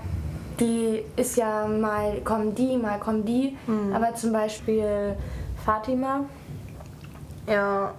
die 0.59 1.03
ist 1.15 1.37
ja 1.37 1.67
mal 1.67 2.21
kommen 2.21 2.55
die, 2.55 2.77
mal 2.77 2.99
kommen 2.99 3.25
die, 3.25 3.55
mhm. 3.67 3.93
aber 3.93 4.15
zum 4.15 4.33
Beispiel 4.33 5.15
Fatima, 5.63 6.25
ja, 7.47 7.93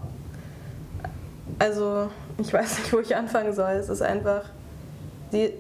also 1.59 2.11
ich 2.39 2.53
weiß 2.53 2.79
nicht, 2.79 2.93
wo 2.93 3.01
ich 3.01 3.17
anfangen 3.17 3.53
soll. 3.53 3.73
Es 3.73 3.89
ist 3.89 4.03
einfach, 4.03 4.45
sie, 5.31 5.53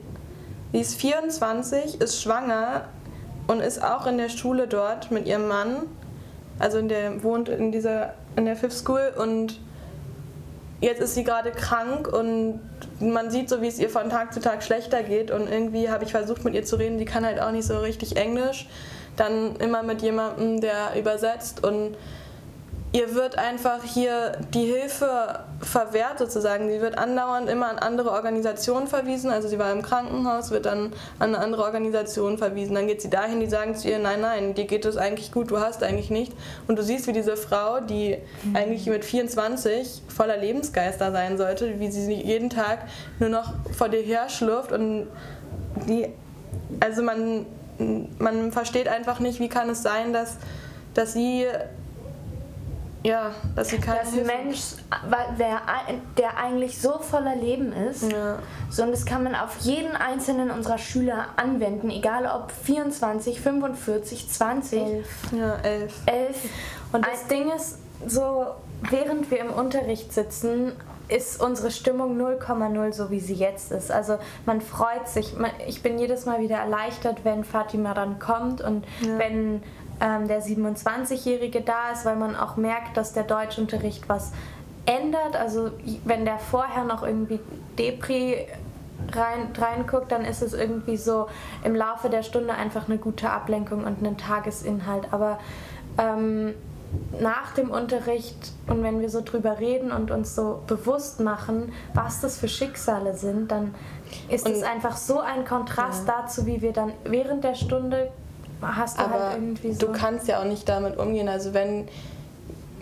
sie 0.73 0.81
ist 0.81 1.01
24, 1.01 2.01
ist 2.01 2.23
schwanger 2.23 2.85
und 3.47 3.61
ist 3.61 3.83
auch 3.83 4.07
in 4.07 4.19
der 4.19 4.29
Schule 4.29 4.69
dort 4.69 5.11
mit 5.11 5.27
ihrem 5.27 5.49
Mann. 5.49 5.87
Also 6.59 6.79
in 6.79 6.89
der 6.89 7.23
wohnt 7.23 7.49
in 7.49 7.73
dieser 7.73 8.15
in 8.37 8.45
der 8.45 8.57
Fifth 8.57 8.79
School 8.79 9.13
und 9.17 9.61
jetzt 10.81 11.01
ist 11.01 11.15
sie 11.15 11.25
gerade 11.25 11.51
krank 11.51 12.09
und 12.09 12.61
man 13.01 13.31
sieht 13.31 13.49
so, 13.49 13.63
wie 13.63 13.69
es 13.69 13.79
ihr 13.79 13.91
von 13.91 14.11
Tag 14.11 14.33
zu 14.33 14.41
Tag 14.41 14.63
schlechter 14.63 15.03
geht 15.03 15.31
und 15.31 15.51
irgendwie 15.51 15.91
habe 15.91 16.05
ich 16.05 16.13
versucht 16.13 16.45
mit 16.45 16.55
ihr 16.55 16.65
zu 16.65 16.77
reden, 16.77 16.99
die 16.99 17.05
kann 17.05 17.25
halt 17.25 17.41
auch 17.41 17.51
nicht 17.51 17.67
so 17.67 17.79
richtig 17.79 18.17
Englisch. 18.17 18.69
Dann 19.17 19.57
immer 19.57 19.83
mit 19.83 20.03
jemandem, 20.03 20.61
der 20.61 20.97
übersetzt 20.97 21.65
und 21.65 21.97
ihr 22.99 23.15
wird 23.15 23.39
einfach 23.39 23.85
hier 23.85 24.33
die 24.53 24.65
Hilfe 24.65 25.45
verwehrt 25.61 26.19
sozusagen. 26.19 26.69
Sie 26.69 26.81
wird 26.81 26.99
andauernd 26.99 27.49
immer 27.49 27.69
an 27.69 27.79
andere 27.79 28.11
Organisationen 28.11 28.89
verwiesen. 28.89 29.31
Also 29.31 29.47
sie 29.47 29.59
war 29.59 29.73
im 29.73 29.83
Krankenhaus, 29.83 30.51
wird 30.51 30.67
dann 30.67 30.93
an 31.21 31.35
eine 31.35 31.39
andere 31.39 31.63
Organisation 31.63 32.39
verwiesen. 32.39 32.75
Dann 32.75 32.89
geht 32.89 33.01
sie 33.01 33.09
dahin, 33.09 33.39
die 33.39 33.47
sagen 33.47 33.77
zu 33.77 33.89
ihr, 33.89 34.01
nein, 34.01 34.21
nein, 34.21 34.55
dir 34.55 34.65
geht 34.65 34.85
es 34.85 34.97
eigentlich 34.97 35.31
gut, 35.31 35.51
du 35.53 35.61
hast 35.61 35.85
eigentlich 35.85 36.11
nicht. 36.11 36.33
Und 36.67 36.77
du 36.77 36.83
siehst, 36.83 37.07
wie 37.07 37.13
diese 37.13 37.37
Frau, 37.37 37.81
die 37.81 38.19
mhm. 38.43 38.57
eigentlich 38.57 38.87
mit 38.87 39.05
24 39.05 40.03
voller 40.09 40.37
Lebensgeister 40.37 41.13
sein 41.13 41.39
sollte, 41.39 41.79
wie 41.79 41.91
sie 41.93 42.13
jeden 42.15 42.51
Tag 42.51 42.81
nur 43.21 43.29
noch 43.29 43.55
vor 43.77 43.89
dir 43.89 44.03
her 44.03 44.29
schlurft 44.29 44.73
und 44.73 45.07
die, 45.87 46.09
also 46.81 47.03
man, 47.03 47.47
man 48.19 48.51
versteht 48.51 48.89
einfach 48.89 49.21
nicht, 49.21 49.39
wie 49.39 49.49
kann 49.49 49.71
es 49.71 49.83
sein, 49.85 50.13
dass, 50.13 50.39
dass 50.95 51.13
sie 51.13 51.47
ja, 53.05 53.31
dass 53.55 53.69
sie 53.69 53.79
kein 53.79 53.99
Dass 53.99 54.13
ein 54.13 54.27
Mensch, 54.27 54.61
der, 55.39 55.61
der 56.17 56.37
eigentlich 56.37 56.81
so 56.81 56.99
voller 56.99 57.37
Leben 57.37 57.73
ist, 57.73 58.11
ja. 58.11 58.39
so 58.71 58.83
und 58.83 58.91
das 58.91 59.05
kann 59.07 59.23
man 59.23 59.35
auf 59.35 59.59
jeden 59.61 59.95
einzelnen 59.95 60.51
unserer 60.51 60.79
Schüler 60.79 61.29
anwenden, 61.37 61.91
egal 61.91 62.27
ob 62.27 62.51
24, 62.51 63.41
45, 63.41 64.29
20. 64.29 64.83
11. 64.83 65.07
Ja, 65.33 65.55
11. 65.63 65.95
11. 66.07 66.37
Und 66.93 67.07
das 67.07 67.23
ein 67.23 67.29
Ding 67.29 67.51
ist, 67.51 67.79
so 68.07 68.47
während 68.91 69.31
wir 69.31 69.41
im 69.41 69.51
Unterricht 69.51 70.13
sitzen, 70.13 70.73
ist 71.09 71.43
unsere 71.43 71.71
Stimmung 71.71 72.21
0,0 72.21 72.93
so 72.93 73.11
wie 73.11 73.21
sie 73.21 73.35
jetzt 73.35 73.73
ist. 73.73 73.91
Also 73.91 74.19
man 74.45 74.61
freut 74.61 75.09
sich, 75.09 75.37
man, 75.37 75.51
ich 75.67 75.83
bin 75.83 75.99
jedes 75.99 76.27
Mal 76.27 76.41
wieder 76.41 76.57
erleichtert, 76.57 77.25
wenn 77.25 77.45
Fatima 77.45 77.95
dann 77.95 78.19
kommt 78.19 78.61
und 78.61 78.85
ja. 79.01 79.19
wenn 79.19 79.63
ähm, 80.01 80.29
der 80.29 80.43
27-Jährige 80.43 81.61
da 81.61 81.93
ist, 81.93 82.05
weil 82.05 82.17
man 82.17 82.37
auch 82.37 82.57
merkt, 82.57 82.97
dass 82.97 83.13
der 83.13 83.25
Deutschunterricht 83.25 84.09
was 84.09 84.33
ändert. 84.87 85.37
Also 85.37 85.71
wenn 86.05 86.25
der 86.25 86.39
vorher 86.39 86.85
noch 86.85 87.03
irgendwie 87.03 87.41
Depri 87.79 88.47
rein, 89.13 89.51
reinguckt, 89.57 90.11
dann 90.11 90.25
ist 90.25 90.43
es 90.43 90.55
irgendwie 90.55 90.97
so 90.97 91.29
im 91.65 91.75
Laufe 91.75 92.09
der 92.09 92.23
Stunde 92.23 92.55
einfach 92.55 92.89
eine 92.89 92.99
gute 92.99 93.31
Ablenkung 93.31 93.85
und 93.85 94.05
ein 94.05 94.17
Tagesinhalt. 94.17 95.13
Aber 95.13 95.39
ähm, 95.99 96.55
nach 97.21 97.53
dem 97.53 97.71
Unterricht 97.71 98.53
und 98.67 98.83
wenn 98.83 99.01
wir 99.01 99.11
so 99.11 99.21
drüber 99.21 99.59
reden 99.59 99.93
und 99.93 100.11
uns 100.11 100.35
so 100.35 100.63
bewusst 100.67 101.21
machen, 101.21 101.73
was 101.93 102.21
das 102.21 102.39
für 102.39 102.49
Schicksale 102.49 103.15
sind, 103.15 103.51
dann 103.51 103.75
ist 104.31 104.49
es 104.49 104.63
einfach 104.63 104.97
so 104.97 105.21
ein 105.21 105.45
Kontrast 105.45 106.09
ja. 106.09 106.23
dazu, 106.23 106.47
wie 106.47 106.63
wir 106.63 106.73
dann 106.73 106.93
während 107.05 107.45
der 107.45 107.55
Stunde 107.55 108.11
hast 108.63 108.99
du 108.99 109.03
Aber 109.03 109.31
halt 109.31 109.37
irgendwie 109.37 109.73
so. 109.73 109.87
du 109.87 109.93
kannst 109.93 110.29
ja 110.29 110.41
auch 110.41 110.45
nicht 110.45 110.69
damit 110.69 110.99
umgehen. 110.99 111.29
Also 111.29 111.55
wenn, 111.55 111.89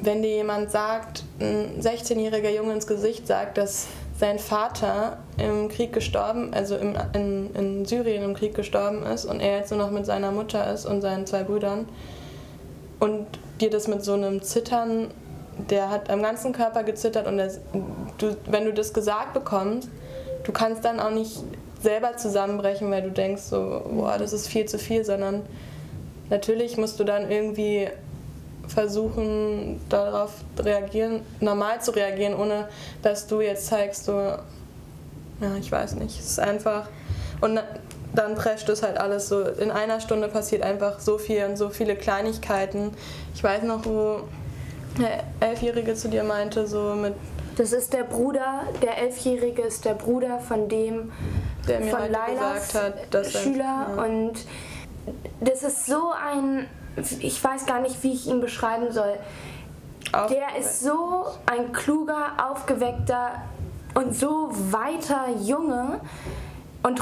wenn 0.00 0.22
dir 0.22 0.36
jemand 0.36 0.70
sagt, 0.70 1.24
ein 1.40 1.80
16-jähriger 1.80 2.50
Junge 2.50 2.72
ins 2.74 2.86
Gesicht 2.86 3.26
sagt, 3.26 3.58
dass 3.58 3.88
sein 4.18 4.38
Vater 4.38 5.18
im 5.36 5.68
Krieg 5.68 5.92
gestorben, 5.92 6.54
also 6.54 6.76
im, 6.76 6.94
in, 7.12 7.54
in 7.54 7.84
Syrien 7.84 8.22
im 8.22 8.34
Krieg 8.34 8.54
gestorben 8.54 9.02
ist 9.02 9.26
und 9.26 9.40
er 9.40 9.58
jetzt 9.58 9.70
nur 9.70 9.80
noch 9.80 9.90
mit 9.90 10.06
seiner 10.06 10.32
Mutter 10.32 10.72
ist 10.72 10.86
und 10.86 11.02
seinen 11.02 11.26
zwei 11.26 11.42
Brüdern 11.42 11.86
und 12.98 13.26
dir 13.60 13.70
das 13.70 13.88
mit 13.88 14.04
so 14.04 14.14
einem 14.14 14.42
Zittern, 14.42 15.08
der 15.70 15.90
hat 15.90 16.08
am 16.08 16.22
ganzen 16.22 16.52
Körper 16.52 16.82
gezittert 16.82 17.26
und 17.26 17.36
das, 17.36 17.60
du, 18.18 18.36
wenn 18.46 18.64
du 18.64 18.72
das 18.72 18.94
gesagt 18.94 19.34
bekommst, 19.34 19.88
du 20.44 20.52
kannst 20.52 20.84
dann 20.84 20.98
auch 20.98 21.10
nicht 21.10 21.42
selber 21.80 22.16
zusammenbrechen, 22.16 22.90
weil 22.90 23.02
du 23.02 23.10
denkst 23.10 23.42
so, 23.42 23.82
boah, 23.90 24.18
das 24.18 24.32
ist 24.32 24.48
viel 24.48 24.66
zu 24.66 24.78
viel, 24.78 25.04
sondern 25.04 25.42
natürlich 26.30 26.76
musst 26.76 26.98
du 26.98 27.04
dann 27.04 27.30
irgendwie 27.30 27.88
versuchen, 28.68 29.80
darauf 29.88 30.32
reagieren, 30.58 31.20
normal 31.40 31.80
zu 31.80 31.92
reagieren, 31.92 32.34
ohne 32.34 32.68
dass 33.02 33.26
du 33.26 33.40
jetzt 33.40 33.66
zeigst, 33.66 34.04
so, 34.04 34.12
ja, 34.12 35.56
ich 35.60 35.70
weiß 35.70 35.94
nicht, 35.96 36.18
es 36.18 36.30
ist 36.30 36.40
einfach. 36.40 36.88
Und 37.40 37.60
dann 38.14 38.34
prescht 38.34 38.68
es 38.68 38.82
halt 38.82 38.98
alles 38.98 39.28
so. 39.28 39.42
In 39.42 39.70
einer 39.70 40.00
Stunde 40.00 40.28
passiert 40.28 40.62
einfach 40.62 41.00
so 41.00 41.18
viel 41.18 41.44
und 41.44 41.56
so 41.56 41.68
viele 41.68 41.96
Kleinigkeiten. 41.96 42.92
Ich 43.34 43.44
weiß 43.44 43.62
noch, 43.64 43.84
wo 43.84 44.20
der 44.98 45.24
Elfjährige 45.46 45.94
zu 45.94 46.08
dir 46.08 46.24
meinte, 46.24 46.66
so 46.66 46.94
mit. 46.94 47.14
Das 47.56 47.72
ist 47.72 47.92
der 47.92 48.04
Bruder, 48.04 48.62
der 48.82 48.98
Elfjährige 48.98 49.62
ist 49.62 49.84
der 49.84 49.94
Bruder 49.94 50.40
von 50.40 50.68
dem, 50.68 51.12
der 51.68 51.80
mir 51.80 51.90
von 51.90 52.10
Lailas 52.10 52.68
gesagt 52.68 52.96
hat, 52.98 53.14
dass 53.14 53.34
er- 53.34 53.40
Schüler. 53.40 53.86
ja. 53.96 54.02
Und 54.04 54.34
das 55.40 55.62
ist 55.62 55.86
so 55.86 56.10
ein, 56.12 56.66
ich 57.20 57.42
weiß 57.42 57.66
gar 57.66 57.80
nicht, 57.80 58.02
wie 58.02 58.12
ich 58.12 58.26
ihn 58.26 58.40
beschreiben 58.40 58.90
soll. 58.92 59.14
Auch- 60.12 60.28
Der 60.28 60.56
ist 60.58 60.80
so 60.82 61.26
ein 61.46 61.72
kluger, 61.72 62.32
aufgeweckter 62.50 63.42
und 63.94 64.14
so 64.14 64.48
weiter 64.70 65.26
Junge. 65.42 66.00
Und 66.82 67.00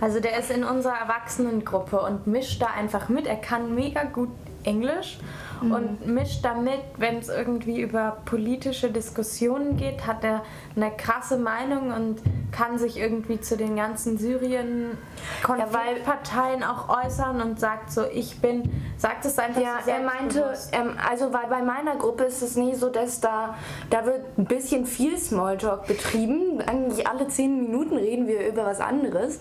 Also 0.00 0.20
der 0.20 0.38
ist 0.38 0.50
in 0.50 0.62
unserer 0.64 0.94
Erwachsenengruppe 1.00 2.00
und 2.00 2.26
mischt 2.26 2.60
da 2.62 2.66
einfach 2.78 3.08
mit. 3.08 3.26
Er 3.26 3.36
kann 3.36 3.74
mega 3.74 4.04
gut 4.04 4.28
Englisch 4.66 5.18
und 5.60 6.06
mischt 6.06 6.44
da 6.44 6.54
mit, 6.54 6.80
wenn 6.98 7.18
es 7.18 7.28
irgendwie 7.28 7.80
über 7.80 8.18
politische 8.24 8.90
Diskussionen 8.90 9.76
geht, 9.76 10.06
hat 10.06 10.22
er 10.22 10.42
eine 10.74 10.90
krasse 10.90 11.36
Meinung 11.38 11.92
und 11.92 12.20
kann 12.52 12.78
sich 12.78 12.96
irgendwie 12.98 13.40
zu 13.40 13.56
den 13.56 13.74
ganzen 13.76 14.18
Syrien-Konfliktparteien 14.18 16.62
auch 16.62 17.04
äußern 17.04 17.40
und 17.40 17.58
sagt 17.58 17.90
so, 17.90 18.04
ich 18.04 18.38
bin, 18.40 18.70
sagt 18.98 19.24
es 19.24 19.38
einfach 19.38 19.62
Ja, 19.62 19.78
so 19.84 19.90
er 19.90 20.00
meinte, 20.00 20.54
ähm, 20.72 20.96
also 21.08 21.32
weil 21.32 21.46
bei 21.48 21.62
meiner 21.62 21.96
Gruppe 21.96 22.24
ist 22.24 22.42
es 22.42 22.56
nie 22.56 22.74
so, 22.74 22.90
dass 22.90 23.20
da, 23.20 23.54
da 23.90 24.04
wird 24.04 24.38
ein 24.38 24.44
bisschen 24.44 24.84
viel 24.86 25.16
Smalltalk 25.18 25.86
betrieben. 25.86 26.60
Eigentlich 26.60 27.06
alle 27.06 27.28
zehn 27.28 27.62
Minuten 27.62 27.96
reden 27.96 28.26
wir 28.26 28.46
über 28.46 28.66
was 28.66 28.80
anderes. 28.80 29.38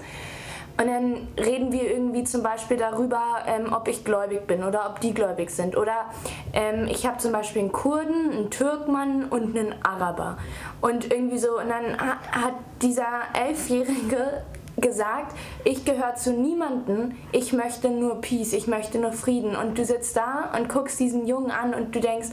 Und 0.77 0.88
dann 0.88 1.27
reden 1.38 1.72
wir 1.72 1.89
irgendwie 1.89 2.25
zum 2.25 2.44
Beispiel 2.44 2.75
darüber, 2.75 3.22
ähm, 3.48 3.72
ob 3.72 3.88
ich 3.88 4.03
gläubig 4.03 4.46
bin 4.46 4.63
oder 4.63 4.89
ob 4.89 5.00
die 5.00 5.13
gläubig 5.13 5.50
sind. 5.50 5.77
Oder 5.77 6.05
ähm, 6.51 6.88
ich 6.89 7.05
habe 7.05 7.17
zum 7.17 7.32
Beispiel 7.32 7.62
einen 7.62 7.72
Kurden, 7.72 8.32
einen 8.32 8.50
Türkmann 8.50 9.25
und 9.25 9.58
einen 9.58 9.74
Araber. 9.84 10.38
Und 10.82 11.12
irgendwie 11.13 11.38
so, 11.38 11.60
und 11.60 11.70
dann 11.70 11.98
hat, 11.98 12.55
dieser 12.82 13.08
Elfjährige 13.34 14.44
gesagt, 14.77 15.34
ich 15.63 15.86
gehöre 15.86 16.15
zu 16.15 16.34
niemanden, 16.34 17.17
ich 17.32 17.53
möchte 17.53 17.89
nur 17.89 18.20
Peace, 18.20 18.51
ich 18.51 18.67
möchte 18.67 19.00
nur 19.00 19.13
Frieden. 19.13 19.55
Und 19.55 19.77
du 19.77 19.86
sitzt 19.86 20.17
da 20.17 20.51
und 20.58 20.67
guckst 20.67 21.00
diesen 21.00 21.25
Jungen 21.25 21.51
an 21.51 21.74
und 21.74 21.96
du 21.96 22.01
denkst, 22.01 22.29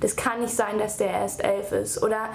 das 0.00 0.16
kann 0.16 0.40
nicht 0.40 0.54
sein, 0.54 0.78
dass 0.78 0.96
der 0.96 1.10
erst 1.10 1.44
elf 1.44 1.72
ist. 1.72 2.02
Oder 2.02 2.30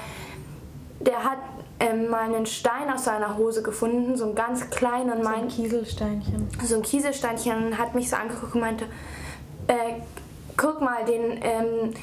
der 0.99 1.23
hat 1.23 1.39
ähm, 1.79 2.09
mal 2.09 2.21
einen 2.21 2.45
Stein 2.45 2.91
aus 2.93 3.03
seiner 3.03 3.37
Hose 3.37 3.61
gefunden, 3.61 4.15
so 4.15 4.25
einen 4.25 4.35
ganz 4.35 4.69
kleinen 4.69 5.23
so 5.23 5.29
ein 5.29 5.47
Kieselsteinchen. 5.47 6.49
so 6.63 6.75
ein 6.75 6.81
Kieselsteinchen 6.81 7.67
und 7.67 7.77
hat 7.77 7.93
mich 7.93 8.09
so 8.09 8.15
angeguckt 8.15 8.55
und 8.55 8.61
meinte, 8.61 8.85
äh, 9.67 10.01
guck 10.55 10.81
mal, 10.81 11.05
den, 11.05 11.39
ähm, 11.43 11.93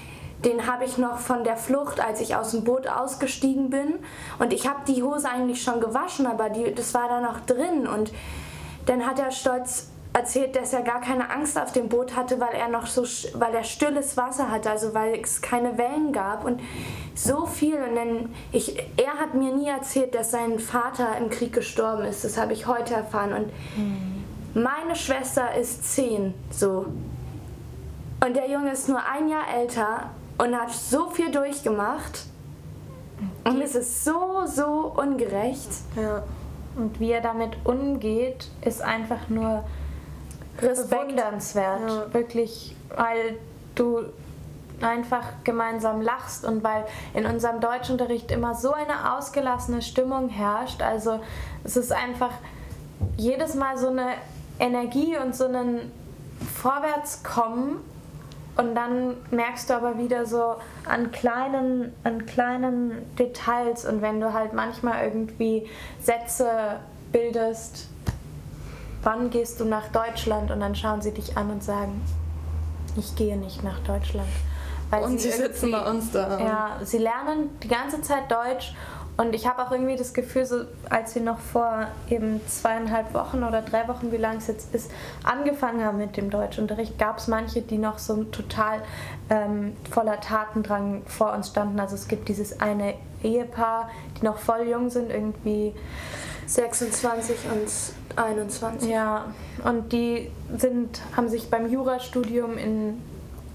den 0.44 0.66
habe 0.66 0.84
ich 0.84 0.98
noch 0.98 1.18
von 1.18 1.42
der 1.42 1.56
Flucht, 1.56 2.00
als 2.00 2.20
ich 2.20 2.36
aus 2.36 2.52
dem 2.52 2.64
Boot 2.64 2.86
ausgestiegen 2.86 3.70
bin. 3.70 3.94
Und 4.38 4.52
ich 4.52 4.68
habe 4.68 4.80
die 4.86 5.02
Hose 5.02 5.28
eigentlich 5.28 5.62
schon 5.62 5.80
gewaschen, 5.80 6.26
aber 6.26 6.50
die, 6.50 6.72
das 6.74 6.94
war 6.94 7.08
da 7.08 7.20
noch 7.20 7.40
drin. 7.40 7.86
Und 7.86 8.12
dann 8.86 9.06
hat 9.06 9.18
er 9.18 9.32
stolz 9.32 9.88
erzählt, 10.14 10.54
dass 10.54 10.72
er 10.72 10.82
gar 10.82 11.00
keine 11.00 11.28
Angst 11.28 11.58
auf 11.58 11.72
dem 11.72 11.88
Boot 11.88 12.14
hatte, 12.14 12.40
weil 12.40 12.54
er 12.54 12.68
noch 12.68 12.86
so, 12.86 13.02
weil 13.34 13.52
er 13.52 13.64
stilles 13.64 14.16
Wasser 14.16 14.48
hatte, 14.50 14.70
also 14.70 14.94
weil 14.94 15.20
es 15.20 15.42
keine 15.42 15.76
Wellen 15.76 16.12
gab 16.12 16.44
und 16.44 16.60
so 17.16 17.46
viel. 17.46 17.74
Und 17.74 17.96
dann, 17.96 18.34
ich, 18.52 18.78
er 18.96 19.14
hat 19.14 19.34
mir 19.34 19.52
nie 19.52 19.68
erzählt, 19.68 20.14
dass 20.14 20.30
sein 20.30 20.60
Vater 20.60 21.18
im 21.18 21.30
Krieg 21.30 21.52
gestorben 21.52 22.04
ist. 22.04 22.24
Das 22.24 22.38
habe 22.38 22.52
ich 22.52 22.66
heute 22.66 22.94
erfahren. 22.94 23.32
Und 23.32 24.62
meine 24.62 24.94
Schwester 24.94 25.52
ist 25.54 25.92
zehn, 25.92 26.32
so. 26.48 26.86
Und 28.24 28.36
der 28.36 28.48
Junge 28.48 28.70
ist 28.70 28.88
nur 28.88 29.00
ein 29.04 29.28
Jahr 29.28 29.52
älter 29.52 30.10
und 30.38 30.54
hat 30.54 30.70
so 30.70 31.10
viel 31.10 31.32
durchgemacht. 31.32 32.26
Und 33.42 33.60
es 33.60 33.74
ist 33.74 34.04
so, 34.04 34.44
so 34.46 34.94
ungerecht. 34.96 35.68
Ja. 35.96 36.22
Und 36.76 37.00
wie 37.00 37.10
er 37.10 37.20
damit 37.20 37.56
umgeht, 37.64 38.48
ist 38.62 38.80
einfach 38.80 39.28
nur 39.28 39.64
bewundernswert. 40.60 41.80
Ja. 41.88 42.14
Wirklich, 42.14 42.74
weil 42.94 43.36
du 43.74 44.04
einfach 44.80 45.24
gemeinsam 45.44 46.00
lachst 46.00 46.44
und 46.44 46.62
weil 46.64 46.84
in 47.14 47.26
unserem 47.26 47.60
Deutschunterricht 47.60 48.30
immer 48.30 48.54
so 48.54 48.72
eine 48.72 49.14
ausgelassene 49.16 49.82
Stimmung 49.82 50.28
herrscht. 50.28 50.82
Also 50.82 51.20
es 51.62 51.76
ist 51.76 51.92
einfach 51.92 52.32
jedes 53.16 53.54
Mal 53.54 53.78
so 53.78 53.88
eine 53.88 54.14
Energie 54.58 55.16
und 55.16 55.34
so 55.34 55.46
ein 55.46 55.90
Vorwärtskommen 56.54 57.78
und 58.56 58.74
dann 58.74 59.16
merkst 59.30 59.70
du 59.70 59.74
aber 59.74 59.98
wieder 59.98 60.26
so 60.26 60.56
an 60.88 61.10
kleinen, 61.10 61.92
an 62.04 62.24
kleinen 62.26 63.14
Details 63.16 63.84
und 63.84 64.00
wenn 64.00 64.20
du 64.20 64.32
halt 64.32 64.52
manchmal 64.52 65.04
irgendwie 65.04 65.68
Sätze 66.00 66.78
bildest, 67.10 67.88
wann 69.04 69.30
gehst 69.30 69.60
du 69.60 69.64
nach 69.64 69.88
Deutschland 69.88 70.50
und 70.50 70.60
dann 70.60 70.74
schauen 70.74 71.00
sie 71.02 71.12
dich 71.12 71.36
an 71.36 71.50
und 71.50 71.62
sagen, 71.62 72.00
ich 72.96 73.14
gehe 73.16 73.36
nicht 73.36 73.62
nach 73.62 73.78
Deutschland. 73.80 74.28
Weil 74.90 75.02
Und 75.04 75.20
sie 75.20 75.30
sitzen 75.30 75.68
irgendwie- 75.68 75.84
bei 75.84 75.90
uns 75.90 76.12
da. 76.12 76.38
Ja, 76.40 76.70
sie 76.84 76.98
lernen 76.98 77.50
die 77.62 77.68
ganze 77.68 78.00
Zeit 78.02 78.30
Deutsch 78.30 78.74
und 79.16 79.34
ich 79.34 79.46
habe 79.46 79.62
auch 79.62 79.70
irgendwie 79.70 79.96
das 79.96 80.12
Gefühl, 80.12 80.44
so 80.44 80.62
als 80.90 81.14
wir 81.14 81.22
noch 81.22 81.38
vor 81.38 81.86
eben 82.10 82.40
zweieinhalb 82.48 83.14
Wochen 83.14 83.44
oder 83.44 83.62
drei 83.62 83.86
Wochen, 83.88 84.10
wie 84.12 84.16
lang 84.16 84.36
es 84.38 84.46
jetzt 84.48 84.74
ist, 84.74 84.90
angefangen 85.22 85.84
haben 85.84 85.98
mit 85.98 86.16
dem 86.16 86.30
Deutschunterricht, 86.30 86.98
gab 86.98 87.18
es 87.18 87.28
manche, 87.28 87.62
die 87.62 87.78
noch 87.78 87.98
so 87.98 88.24
total 88.24 88.82
ähm, 89.30 89.76
voller 89.90 90.20
Tatendrang 90.20 91.02
vor 91.06 91.32
uns 91.32 91.48
standen. 91.48 91.78
Also 91.80 91.94
es 91.94 92.08
gibt 92.08 92.28
dieses 92.28 92.60
eine 92.60 92.94
Ehepaar, 93.22 93.88
die 94.20 94.24
noch 94.24 94.38
voll 94.38 94.68
jung 94.68 94.90
sind, 94.90 95.10
irgendwie 95.10 95.74
26 96.46 97.36
und 97.52 98.22
21. 98.22 98.88
ja, 98.88 99.32
und 99.64 99.92
die 99.92 100.30
sind, 100.56 101.00
haben 101.16 101.28
sich 101.28 101.50
beim 101.50 101.70
Jurastudium 101.70 102.58
in 102.58 103.02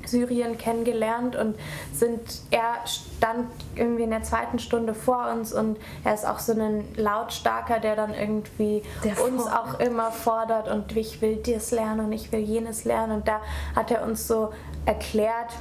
Syrien 0.05 0.57
kennengelernt 0.57 1.35
und 1.35 1.55
sind, 1.93 2.19
er 2.51 2.75
stand 2.85 3.47
irgendwie 3.75 4.03
in 4.03 4.09
der 4.09 4.23
zweiten 4.23 4.59
Stunde 4.59 4.93
vor 4.93 5.29
uns 5.31 5.53
und 5.53 5.77
er 6.03 6.13
ist 6.13 6.25
auch 6.25 6.39
so 6.39 6.53
ein 6.53 6.85
Lautstarker, 6.95 7.79
der 7.79 7.95
dann 7.95 8.13
irgendwie 8.13 8.81
Der 9.03 9.23
uns 9.23 9.45
auch 9.45 9.79
immer 9.79 10.11
fordert 10.11 10.67
und 10.67 10.95
ich 10.95 11.21
will 11.21 11.37
das 11.37 11.71
lernen 11.71 12.07
und 12.07 12.11
ich 12.11 12.31
will 12.31 12.39
jenes 12.39 12.85
lernen 12.85 13.17
und 13.17 13.27
da 13.27 13.41
hat 13.75 13.91
er 13.91 14.03
uns 14.03 14.27
so 14.27 14.51
erklärt, 14.85 15.51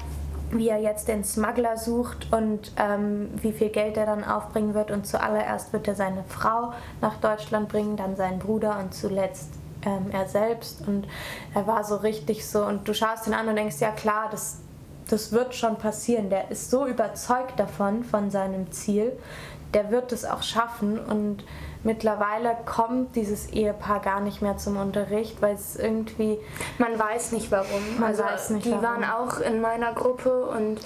wie 0.50 0.68
er 0.68 0.78
jetzt 0.78 1.08
den 1.08 1.24
Smuggler 1.24 1.76
sucht 1.76 2.32
und 2.32 2.72
ähm, 2.76 3.30
wie 3.40 3.52
viel 3.52 3.68
Geld 3.68 3.96
er 3.96 4.06
dann 4.06 4.24
aufbringen 4.24 4.74
wird. 4.74 4.90
Und 4.90 5.06
zuallererst 5.06 5.72
wird 5.72 5.88
er 5.88 5.94
seine 5.94 6.24
Frau 6.24 6.72
nach 7.00 7.16
Deutschland 7.16 7.68
bringen, 7.68 7.96
dann 7.96 8.16
seinen 8.16 8.38
Bruder 8.38 8.78
und 8.78 8.94
zuletzt 8.94 9.50
ähm, 9.84 10.06
er 10.12 10.26
selbst. 10.26 10.86
Und 10.86 11.06
er 11.54 11.66
war 11.66 11.84
so 11.84 11.96
richtig 11.96 12.46
so, 12.48 12.64
und 12.64 12.88
du 12.88 12.94
schaust 12.94 13.26
ihn 13.26 13.34
an 13.34 13.48
und 13.48 13.56
denkst, 13.56 13.80
ja 13.80 13.90
klar, 13.90 14.28
das, 14.30 14.58
das 15.08 15.32
wird 15.32 15.54
schon 15.54 15.76
passieren. 15.76 16.30
Der 16.30 16.50
ist 16.50 16.70
so 16.70 16.86
überzeugt 16.86 17.58
davon, 17.58 18.04
von 18.04 18.30
seinem 18.30 18.70
Ziel, 18.72 19.12
der 19.74 19.90
wird 19.90 20.12
es 20.12 20.24
auch 20.24 20.42
schaffen. 20.42 20.98
Und 20.98 21.44
mittlerweile 21.84 22.56
kommt 22.66 23.16
dieses 23.16 23.50
Ehepaar 23.50 24.00
gar 24.00 24.20
nicht 24.20 24.42
mehr 24.42 24.56
zum 24.56 24.76
Unterricht, 24.76 25.40
weil 25.40 25.54
es 25.54 25.76
irgendwie 25.76 26.38
Man 26.78 26.98
weiß 26.98 27.32
nicht 27.32 27.50
warum. 27.50 27.98
Man 27.98 28.10
also, 28.10 28.24
weiß 28.24 28.50
nicht 28.50 28.66
die 28.66 28.70
warum. 28.70 28.84
waren 28.84 29.04
auch 29.04 29.40
in 29.40 29.60
meiner 29.60 29.92
Gruppe 29.92 30.46
und 30.46 30.80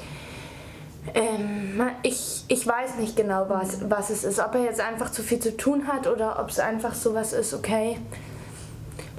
ähm, 1.14 1.82
ich, 2.02 2.44
ich 2.48 2.66
weiß 2.66 2.96
nicht 2.98 3.16
genau, 3.16 3.46
was, 3.48 3.90
was 3.90 4.10
es 4.10 4.22
ist. 4.24 4.38
Ob 4.38 4.54
er 4.54 4.62
jetzt 4.62 4.80
einfach 4.80 5.10
zu 5.10 5.22
viel 5.22 5.40
zu 5.40 5.56
tun 5.56 5.88
hat 5.88 6.06
oder 6.06 6.38
ob 6.38 6.48
es 6.48 6.60
einfach 6.60 6.94
sowas 6.94 7.32
ist, 7.32 7.54
okay, 7.54 7.98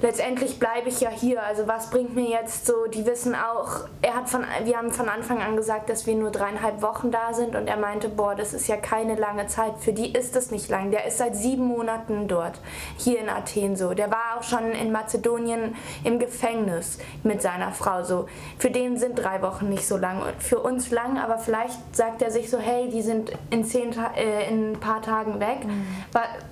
letztendlich 0.04 0.58
bleibe 0.58 0.90
ich 0.90 1.00
ja 1.00 1.08
hier. 1.08 1.42
Also 1.42 1.66
was 1.66 1.88
bringt 1.88 2.14
mir 2.14 2.28
jetzt 2.28 2.66
so, 2.66 2.86
die 2.92 3.06
wissen 3.06 3.34
auch, 3.34 3.88
er 4.02 4.14
hat 4.14 4.28
von, 4.28 4.44
wir 4.64 4.76
haben 4.76 4.90
von 4.92 5.08
Anfang 5.08 5.40
an 5.40 5.56
gesagt, 5.56 5.88
dass 5.88 6.06
wir 6.06 6.14
nur 6.14 6.30
dreieinhalb 6.30 6.82
Wochen 6.82 7.10
da 7.10 7.32
sind 7.32 7.56
und 7.56 7.68
er 7.68 7.78
meinte, 7.78 8.10
boah, 8.10 8.34
das 8.34 8.52
ist 8.52 8.68
ja 8.68 8.76
keine 8.76 9.14
lange 9.14 9.46
Zeit. 9.46 9.78
Für 9.80 9.94
die 9.94 10.12
ist 10.12 10.36
es 10.36 10.50
nicht 10.50 10.68
lang. 10.68 10.90
Der 10.90 11.06
ist 11.06 11.18
seit 11.18 11.34
sieben 11.34 11.64
Monaten 11.64 12.28
dort, 12.28 12.60
hier 12.98 13.18
in 13.18 13.30
Athen 13.30 13.76
so. 13.76 13.94
Der 13.94 14.10
war 14.10 14.36
auch 14.36 14.42
schon 14.42 14.72
in 14.72 14.92
Mazedonien 14.92 15.74
im 16.04 16.18
Gefängnis 16.18 16.98
mit 17.22 17.40
seiner 17.40 17.72
Frau 17.72 18.04
so. 18.04 18.26
Für 18.58 18.70
den 18.70 18.98
sind 18.98 19.18
drei 19.18 19.40
Wochen 19.40 19.70
nicht 19.70 19.88
so 19.88 19.96
lang 19.96 20.20
und 20.20 20.42
für 20.42 20.58
uns 20.58 20.90
lang, 20.90 21.18
aber 21.18 21.38
vielleicht 21.38 21.96
sagt 21.96 22.20
er 22.20 22.30
sich 22.30 22.50
so, 22.50 22.58
hey, 22.58 22.90
die 22.90 23.00
sind 23.00 23.32
in, 23.48 23.64
zehn 23.64 23.94
äh, 24.16 24.50
in 24.50 24.72
ein 24.72 24.80
paar 24.80 25.00
Tagen 25.00 25.40
weg. 25.40 25.64
Mhm. 25.64 25.86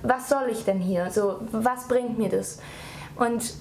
Was 0.01 0.27
soll 0.27 0.47
ich 0.49 0.65
denn 0.65 0.79
hier? 0.79 1.11
So, 1.11 1.35
was 1.51 1.87
bringt 1.87 2.17
mir 2.17 2.29
das? 2.29 2.57
Und 3.15 3.53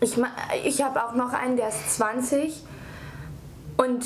ich, 0.00 0.16
ich 0.64 0.82
habe 0.82 1.04
auch 1.04 1.14
noch 1.14 1.32
einen, 1.32 1.56
der 1.56 1.68
ist 1.68 1.96
20 1.96 2.62
und 3.76 4.04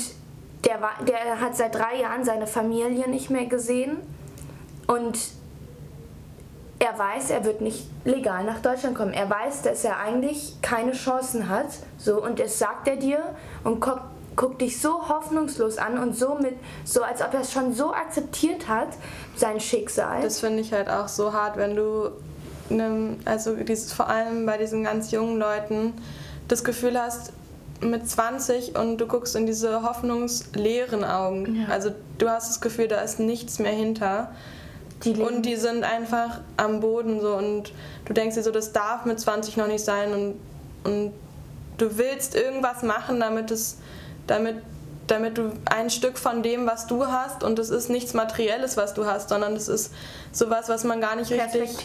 der, 0.65 0.81
war, 0.81 0.91
der 1.05 1.39
hat 1.39 1.55
seit 1.55 1.75
drei 1.75 2.01
Jahren 2.01 2.23
seine 2.23 2.47
Familie 2.47 3.09
nicht 3.09 3.29
mehr 3.29 3.45
gesehen 3.45 3.97
und 4.87 5.17
er 6.79 6.97
weiß, 6.97 7.29
er 7.31 7.43
wird 7.43 7.61
nicht 7.61 7.87
legal 8.05 8.45
nach 8.45 8.59
Deutschland 8.61 8.95
kommen. 8.95 9.13
Er 9.13 9.29
weiß, 9.29 9.63
dass 9.63 9.83
er 9.83 9.99
eigentlich 9.99 10.61
keine 10.61 10.93
Chancen 10.93 11.49
hat. 11.49 11.67
So, 11.97 12.23
und 12.23 12.39
das 12.39 12.57
sagt 12.57 12.87
er 12.87 12.95
dir 12.95 13.21
und 13.65 13.81
guckt, 13.81 14.01
guckt 14.37 14.61
dich 14.61 14.79
so 14.79 15.09
hoffnungslos 15.09 15.77
an 15.77 15.99
und 15.99 16.15
so 16.15 16.35
mit, 16.35 16.55
so 16.85 17.03
als 17.03 17.21
ob 17.21 17.33
er 17.33 17.41
es 17.41 17.51
schon 17.51 17.73
so 17.73 17.93
akzeptiert 17.93 18.69
hat, 18.69 18.87
sein 19.35 19.59
Schicksal. 19.59 20.21
Das 20.21 20.39
finde 20.39 20.61
ich 20.61 20.71
halt 20.71 20.89
auch 20.89 21.09
so 21.09 21.33
hart, 21.33 21.57
wenn 21.57 21.75
du 21.75 22.11
einem, 22.71 23.17
also 23.25 23.55
dieses, 23.55 23.93
vor 23.93 24.09
allem 24.09 24.45
bei 24.45 24.57
diesen 24.57 24.83
ganz 24.83 25.11
jungen 25.11 25.39
Leuten, 25.39 25.93
das 26.47 26.63
Gefühl 26.63 26.99
hast, 26.99 27.31
mit 27.81 28.09
20 28.09 28.77
und 28.77 28.97
du 28.97 29.07
guckst 29.07 29.35
in 29.35 29.45
diese 29.45 29.83
hoffnungsleeren 29.83 31.03
Augen. 31.03 31.61
Ja. 31.61 31.73
Also 31.73 31.91
du 32.17 32.29
hast 32.29 32.49
das 32.49 32.61
Gefühl, 32.61 32.87
da 32.87 32.99
ist 33.01 33.19
nichts 33.19 33.59
mehr 33.59 33.71
hinter. 33.71 34.31
Die 35.05 35.13
und 35.13 35.43
die 35.43 35.55
sind 35.55 35.83
einfach 35.85 36.41
am 36.57 36.81
Boden 36.81 37.21
so 37.21 37.35
und 37.35 37.71
du 38.05 38.13
denkst 38.13 38.35
dir 38.35 38.43
so, 38.43 38.51
das 38.51 38.73
darf 38.73 39.05
mit 39.05 39.17
20 39.19 39.55
noch 39.55 39.67
nicht 39.67 39.85
sein 39.85 40.11
und, 40.11 40.35
und 40.83 41.13
du 41.77 41.97
willst 41.97 42.35
irgendwas 42.35 42.83
machen, 42.83 43.19
damit 43.21 43.49
es, 43.49 43.77
damit, 44.27 44.57
damit 45.07 45.37
du 45.37 45.53
ein 45.65 45.89
Stück 45.89 46.17
von 46.17 46.43
dem, 46.43 46.67
was 46.67 46.85
du 46.85 47.07
hast, 47.07 47.45
und 47.45 47.57
es 47.59 47.69
ist 47.69 47.89
nichts 47.89 48.13
Materielles, 48.13 48.75
was 48.75 48.93
du 48.93 49.05
hast, 49.05 49.29
sondern 49.29 49.53
es 49.53 49.69
ist 49.69 49.93
sowas, 50.33 50.67
was 50.67 50.83
man 50.83 50.99
gar 50.99 51.15
nicht 51.15 51.31
richtig. 51.31 51.77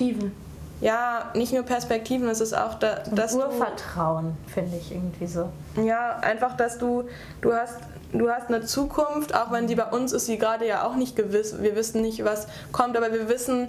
Ja, 0.81 1.31
nicht 1.35 1.53
nur 1.53 1.63
Perspektiven, 1.63 2.29
es 2.29 2.41
ist 2.41 2.55
auch 2.55 2.75
da, 2.75 2.97
dass 3.11 3.35
Urvertrauen, 3.35 4.37
finde 4.53 4.77
ich 4.77 4.93
irgendwie 4.93 5.27
so. 5.27 5.49
Ja, 5.83 6.19
einfach, 6.19 6.57
dass 6.57 6.79
du, 6.79 7.05
du 7.41 7.53
hast, 7.53 7.79
du 8.13 8.29
hast 8.29 8.49
eine 8.49 8.65
Zukunft, 8.65 9.35
auch 9.35 9.51
wenn 9.53 9.69
sie 9.69 9.77
bei 9.77 9.87
uns 9.87 10.13
ist, 10.13 10.27
sie 10.27 10.37
gerade 10.37 10.67
ja 10.67 10.87
auch 10.87 10.97
nicht 10.97 11.17
gewiss. 11.17 11.63
Wir 11.63 11.77
wissen 11.77 12.03
nicht, 12.03 12.25
was 12.25 12.49
kommt, 12.73 12.97
aber 12.97 13.13
wir 13.13 13.29
wissen, 13.29 13.69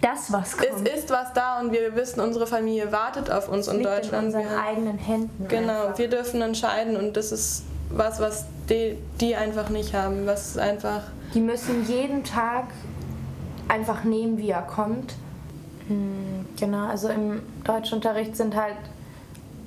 das, 0.00 0.32
was 0.32 0.56
kommt. 0.56 0.86
Es 0.86 0.94
ist 0.94 1.10
was 1.10 1.32
da 1.32 1.60
und 1.60 1.72
wir 1.72 1.96
wissen, 1.96 2.20
unsere 2.20 2.46
Familie 2.46 2.92
wartet 2.92 3.30
auf 3.30 3.48
uns 3.48 3.66
in 3.66 3.82
Deutschland. 3.82 4.28
In 4.28 4.40
unseren 4.40 4.50
wir, 4.50 4.62
eigenen 4.62 4.98
Händen. 4.98 5.48
Genau, 5.48 5.86
einfach. 5.86 5.98
wir 5.98 6.08
dürfen 6.08 6.42
entscheiden 6.42 6.96
und 6.96 7.16
das 7.16 7.32
ist 7.32 7.64
was, 7.90 8.20
was 8.20 8.44
die, 8.68 8.98
die 9.20 9.36
einfach 9.36 9.68
nicht 9.68 9.94
haben. 9.94 10.26
Was 10.26 10.58
einfach. 10.58 11.02
Die 11.34 11.40
müssen 11.40 11.86
jeden 11.86 12.24
Tag 12.24 12.66
einfach 13.68 14.04
nehmen, 14.04 14.38
wie 14.38 14.50
er 14.50 14.62
kommt 14.62 15.14
genau, 15.88 16.86
also 16.86 17.08
im 17.08 17.42
Deutschunterricht 17.64 18.36
sind 18.36 18.56
halt 18.56 18.76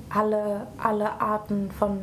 alle, 0.10 0.68
alle 0.78 1.22
Arten 1.22 1.72
von 1.72 2.00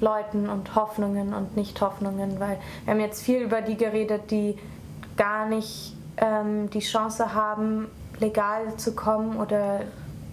Leuten 0.00 0.48
und 0.48 0.74
Hoffnungen 0.74 1.32
und 1.32 1.56
Nicht-Hoffnungen, 1.56 2.40
weil 2.40 2.58
wir 2.84 2.94
haben 2.94 3.00
jetzt 3.00 3.22
viel 3.22 3.40
über 3.40 3.62
die 3.62 3.76
geredet, 3.76 4.30
die 4.30 4.58
gar 5.16 5.46
nicht 5.46 5.94
ähm, 6.16 6.70
die 6.70 6.80
Chance 6.80 7.34
haben, 7.34 7.88
legal 8.18 8.76
zu 8.76 8.94
kommen 8.94 9.38
oder 9.38 9.82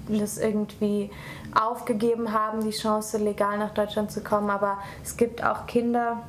das 0.08 0.38
irgendwie 0.38 1.12
aufgegeben 1.54 2.34
haben, 2.34 2.64
die 2.64 2.72
Chance, 2.72 3.18
legal 3.20 3.60
nach 3.60 3.74
Deutschland 3.74 4.12
zu 4.12 4.22
kommen. 4.22 4.50
Aber 4.50 4.80
es 5.04 5.18
gibt 5.18 5.44
auch 5.44 5.68
Kinder, 5.68 6.24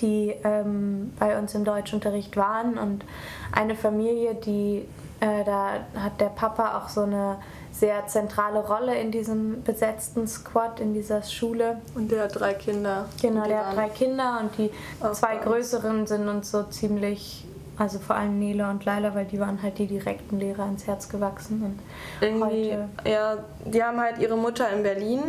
die 0.00 0.34
ähm, 0.42 1.12
bei 1.18 1.38
uns 1.38 1.54
im 1.54 1.64
Deutschunterricht 1.64 2.36
waren 2.36 2.76
und 2.76 3.04
eine 3.52 3.76
Familie, 3.76 4.34
die 4.34 4.86
äh, 5.24 5.44
da 5.44 5.80
hat 5.98 6.20
der 6.20 6.28
Papa 6.28 6.78
auch 6.78 6.88
so 6.88 7.02
eine 7.02 7.38
sehr 7.72 8.06
zentrale 8.06 8.60
Rolle 8.60 8.94
in 8.98 9.10
diesem 9.10 9.62
besetzten 9.62 10.28
Squad, 10.28 10.80
in 10.80 10.92
dieser 10.92 11.22
Schule. 11.22 11.80
Und 11.94 12.12
der 12.12 12.24
hat 12.24 12.38
drei 12.38 12.54
Kinder. 12.54 13.08
Genau, 13.20 13.46
der 13.46 13.66
hat 13.66 13.76
drei 13.76 13.88
Kinder 13.88 14.40
und 14.40 14.56
die 14.58 14.70
zwei 15.12 15.36
größeren 15.36 16.06
sind 16.06 16.28
uns 16.28 16.50
so 16.50 16.64
ziemlich, 16.64 17.46
also 17.78 17.98
vor 17.98 18.16
allem 18.16 18.38
Nele 18.38 18.68
und 18.68 18.84
Laila, 18.84 19.14
weil 19.14 19.24
die 19.24 19.40
waren 19.40 19.62
halt 19.62 19.78
die 19.78 19.86
direkten 19.86 20.38
Lehrer 20.38 20.66
ins 20.68 20.86
Herz 20.86 21.08
gewachsen. 21.08 21.62
Und 21.64 21.78
Irgendwie, 22.20 22.72
heute 22.72 23.10
ja, 23.10 23.38
die 23.64 23.82
haben 23.82 23.98
halt 23.98 24.18
ihre 24.18 24.36
Mutter 24.36 24.70
in 24.70 24.82
Berlin, 24.82 25.20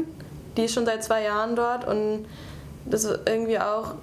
die 0.57 0.65
ist 0.65 0.73
schon 0.73 0.85
seit 0.85 1.03
zwei 1.03 1.23
Jahren 1.23 1.55
dort 1.55 1.87
und 1.87 2.25
das 2.85 3.05
ist 3.05 3.19
irgendwie 3.25 3.59
auch 3.59 3.95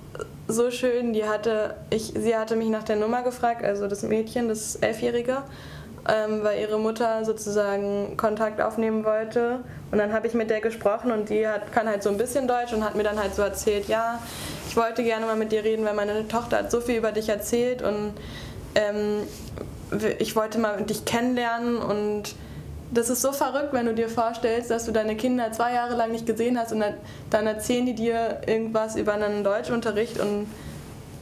so 0.49 0.71
schön. 0.71 1.13
Die 1.13 1.25
hatte, 1.25 1.77
ich, 1.91 2.13
sie 2.17 2.37
hatte 2.37 2.57
mich 2.57 2.69
nach 2.69 2.83
der 2.83 2.97
Nummer 2.97 3.23
gefragt, 3.23 3.63
also 3.63 3.87
das 3.87 4.03
Mädchen, 4.03 4.49
das 4.49 4.75
Elfjährige 4.77 5.43
ähm, 6.09 6.43
weil 6.43 6.61
ihre 6.61 6.79
Mutter 6.79 7.25
sozusagen 7.25 8.17
Kontakt 8.17 8.61
aufnehmen 8.61 9.05
wollte. 9.05 9.61
Und 9.91 9.99
dann 9.99 10.13
habe 10.13 10.27
ich 10.27 10.35
mit 10.35 10.51
der 10.51 10.61
gesprochen 10.61 11.13
und 11.13 11.29
die 11.29 11.47
hat, 11.47 11.73
kann 11.73 11.87
halt 11.87 12.03
so 12.03 12.11
ein 12.11 12.19
bisschen 12.19 12.49
Deutsch 12.49 12.73
und 12.73 12.85
hat 12.85 12.95
mir 12.95 13.05
dann 13.05 13.21
halt 13.21 13.35
so 13.35 13.43
erzählt, 13.43 13.89
ja, 13.89 14.21
ich 14.69 14.77
wollte 14.77 15.05
gerne 15.05 15.27
mal 15.27 15.37
mit 15.37 15.53
dir 15.53 15.63
reden, 15.63 15.85
weil 15.85 15.95
meine 15.95 16.27
Tochter 16.29 16.59
hat 16.59 16.71
so 16.71 16.81
viel 16.81 16.97
über 16.97 17.13
dich 17.13 17.29
erzählt 17.29 17.83
und 17.83 18.15
ähm, 18.75 19.23
ich 20.19 20.35
wollte 20.35 20.59
mal 20.59 20.83
dich 20.83 21.05
kennenlernen 21.05 21.77
und 21.77 22.35
das 22.91 23.09
ist 23.09 23.23
so 23.23 23.33
verrückt, 23.33 23.73
wenn 23.73 23.87
du 23.87 23.95
dir 23.95 24.09
vorstellst, 24.09 24.71
dass 24.71 24.85
du 24.85 24.93
deine 24.93 25.17
Kinder 25.17 25.53
zwei 25.53 25.73
Jahre 25.73 25.95
lang 25.95 26.13
nicht 26.13 26.27
gesehen 26.27 26.59
hast 26.59 26.73
und 26.73 26.85
dann 27.31 27.47
erzählen 27.47 27.87
die 27.87 27.95
dir 27.95 28.43
irgendwas 28.47 28.97
über 28.97 29.15
einen 29.15 29.45
Deutschunterricht 29.45 30.21
und 30.21 30.47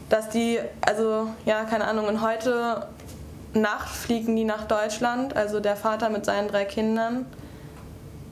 dass 0.09 0.29
die, 0.29 0.59
also 0.81 1.29
ja, 1.47 1.65
keine 1.65 1.85
Ahnung, 1.85 2.09
und 2.09 2.23
heute 2.23 2.87
Nacht 3.53 3.89
fliegen 3.89 4.37
die 4.37 4.45
nach 4.45 4.67
Deutschland, 4.67 5.37
also 5.37 5.61
der 5.61 5.77
Vater 5.77 6.09
mit 6.09 6.25
seinen 6.25 6.49
drei 6.49 6.65
Kindern. 6.65 7.27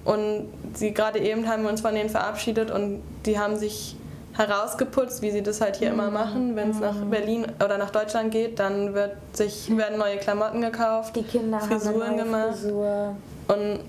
Und 0.04 0.48
sie 0.74 0.94
gerade 0.94 1.18
eben 1.18 1.48
haben 1.48 1.64
wir 1.64 1.70
uns 1.70 1.80
von 1.80 1.94
denen 1.94 2.08
verabschiedet 2.08 2.70
und 2.70 3.02
die 3.26 3.38
haben 3.38 3.56
sich 3.56 3.96
herausgeputzt, 4.38 5.20
wie 5.20 5.30
sie 5.32 5.42
das 5.42 5.60
halt 5.60 5.76
hier 5.76 5.88
mhm. 5.88 5.98
immer 5.98 6.10
machen. 6.10 6.56
Wenn 6.56 6.70
es 6.70 6.76
mhm. 6.76 6.82
nach 6.82 6.96
Berlin 7.10 7.46
oder 7.62 7.76
nach 7.76 7.90
Deutschland 7.90 8.30
geht, 8.30 8.58
dann 8.58 8.94
wird 8.94 9.16
sich, 9.32 9.76
werden 9.76 9.98
neue 9.98 10.16
Klamotten 10.16 10.60
gekauft, 10.60 11.16
die 11.16 11.24
Kinder 11.24 11.60
Frisuren 11.60 12.16
gemacht. 12.16 12.54
Frisur. 12.54 13.16
Und 13.48 13.80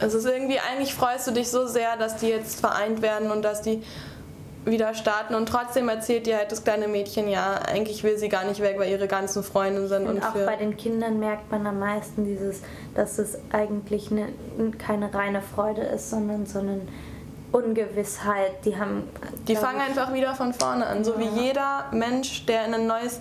es 0.00 0.14
ist 0.14 0.26
irgendwie, 0.26 0.58
eigentlich 0.58 0.94
freust 0.94 1.28
du 1.28 1.30
dich 1.30 1.50
so 1.50 1.66
sehr, 1.66 1.96
dass 1.96 2.16
die 2.16 2.28
jetzt 2.28 2.60
vereint 2.60 3.02
werden 3.02 3.30
und 3.30 3.42
dass 3.42 3.62
die 3.62 3.82
wieder 4.64 4.94
starten 4.94 5.34
und 5.34 5.48
trotzdem 5.48 5.88
erzählt 5.88 6.26
dir 6.26 6.36
halt 6.36 6.52
das 6.52 6.62
kleine 6.62 6.86
Mädchen, 6.86 7.28
ja, 7.28 7.54
eigentlich 7.66 8.04
will 8.04 8.16
sie 8.16 8.28
gar 8.28 8.44
nicht 8.44 8.60
weg, 8.60 8.76
weil 8.78 8.90
ihre 8.90 9.08
ganzen 9.08 9.42
Freunde 9.42 9.88
sind. 9.88 10.06
Und, 10.06 10.16
und 10.16 10.22
auch 10.22 10.34
bei 10.34 10.56
den 10.56 10.76
Kindern 10.76 11.18
merkt 11.18 11.50
man 11.50 11.66
am 11.66 11.80
meisten 11.80 12.24
dieses, 12.24 12.60
dass 12.94 13.18
es 13.18 13.38
eigentlich 13.50 14.10
eine, 14.10 14.28
keine 14.78 15.12
reine 15.12 15.42
Freude 15.42 15.82
ist, 15.82 16.10
sondern 16.10 16.46
so 16.46 16.60
eine 16.60 16.80
Ungewissheit. 17.50 18.64
Die 18.64 18.76
haben. 18.78 19.08
Die 19.48 19.56
fangen 19.56 19.80
ich, 19.80 19.88
einfach 19.88 20.14
wieder 20.14 20.34
von 20.34 20.54
vorne 20.54 20.86
an, 20.86 21.04
so 21.04 21.18
wie 21.18 21.28
jeder 21.40 21.86
Mensch, 21.90 22.46
der 22.46 22.66
in 22.66 22.74
ein 22.74 22.86
neues 22.86 23.20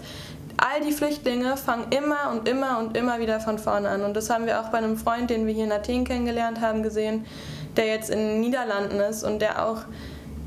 all 0.57 0.81
die 0.81 0.91
Flüchtlinge 0.91 1.57
fangen 1.57 1.87
immer 1.89 2.31
und 2.31 2.47
immer 2.47 2.77
und 2.77 2.95
immer 2.95 3.19
wieder 3.19 3.39
von 3.39 3.57
vorne 3.57 3.89
an. 3.89 4.03
Und 4.03 4.15
das 4.15 4.29
haben 4.29 4.45
wir 4.45 4.61
auch 4.61 4.69
bei 4.69 4.77
einem 4.77 4.95
Freund, 4.95 5.29
den 5.31 5.47
wir 5.47 5.53
hier 5.53 5.63
in 5.63 5.71
Athen 5.71 6.05
kennengelernt 6.05 6.61
haben, 6.61 6.83
gesehen, 6.83 7.25
der 7.77 7.87
jetzt 7.87 8.11
in 8.11 8.19
den 8.19 8.39
Niederlanden 8.41 8.99
ist 8.99 9.23
und 9.23 9.41
der 9.41 9.65
auch 9.65 9.79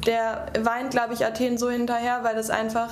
der 0.06 0.46
weint, 0.60 0.90
glaube 0.90 1.14
ich, 1.14 1.24
Athen 1.24 1.58
so 1.58 1.70
hinterher, 1.70 2.20
weil 2.22 2.36
es 2.36 2.50
einfach 2.50 2.90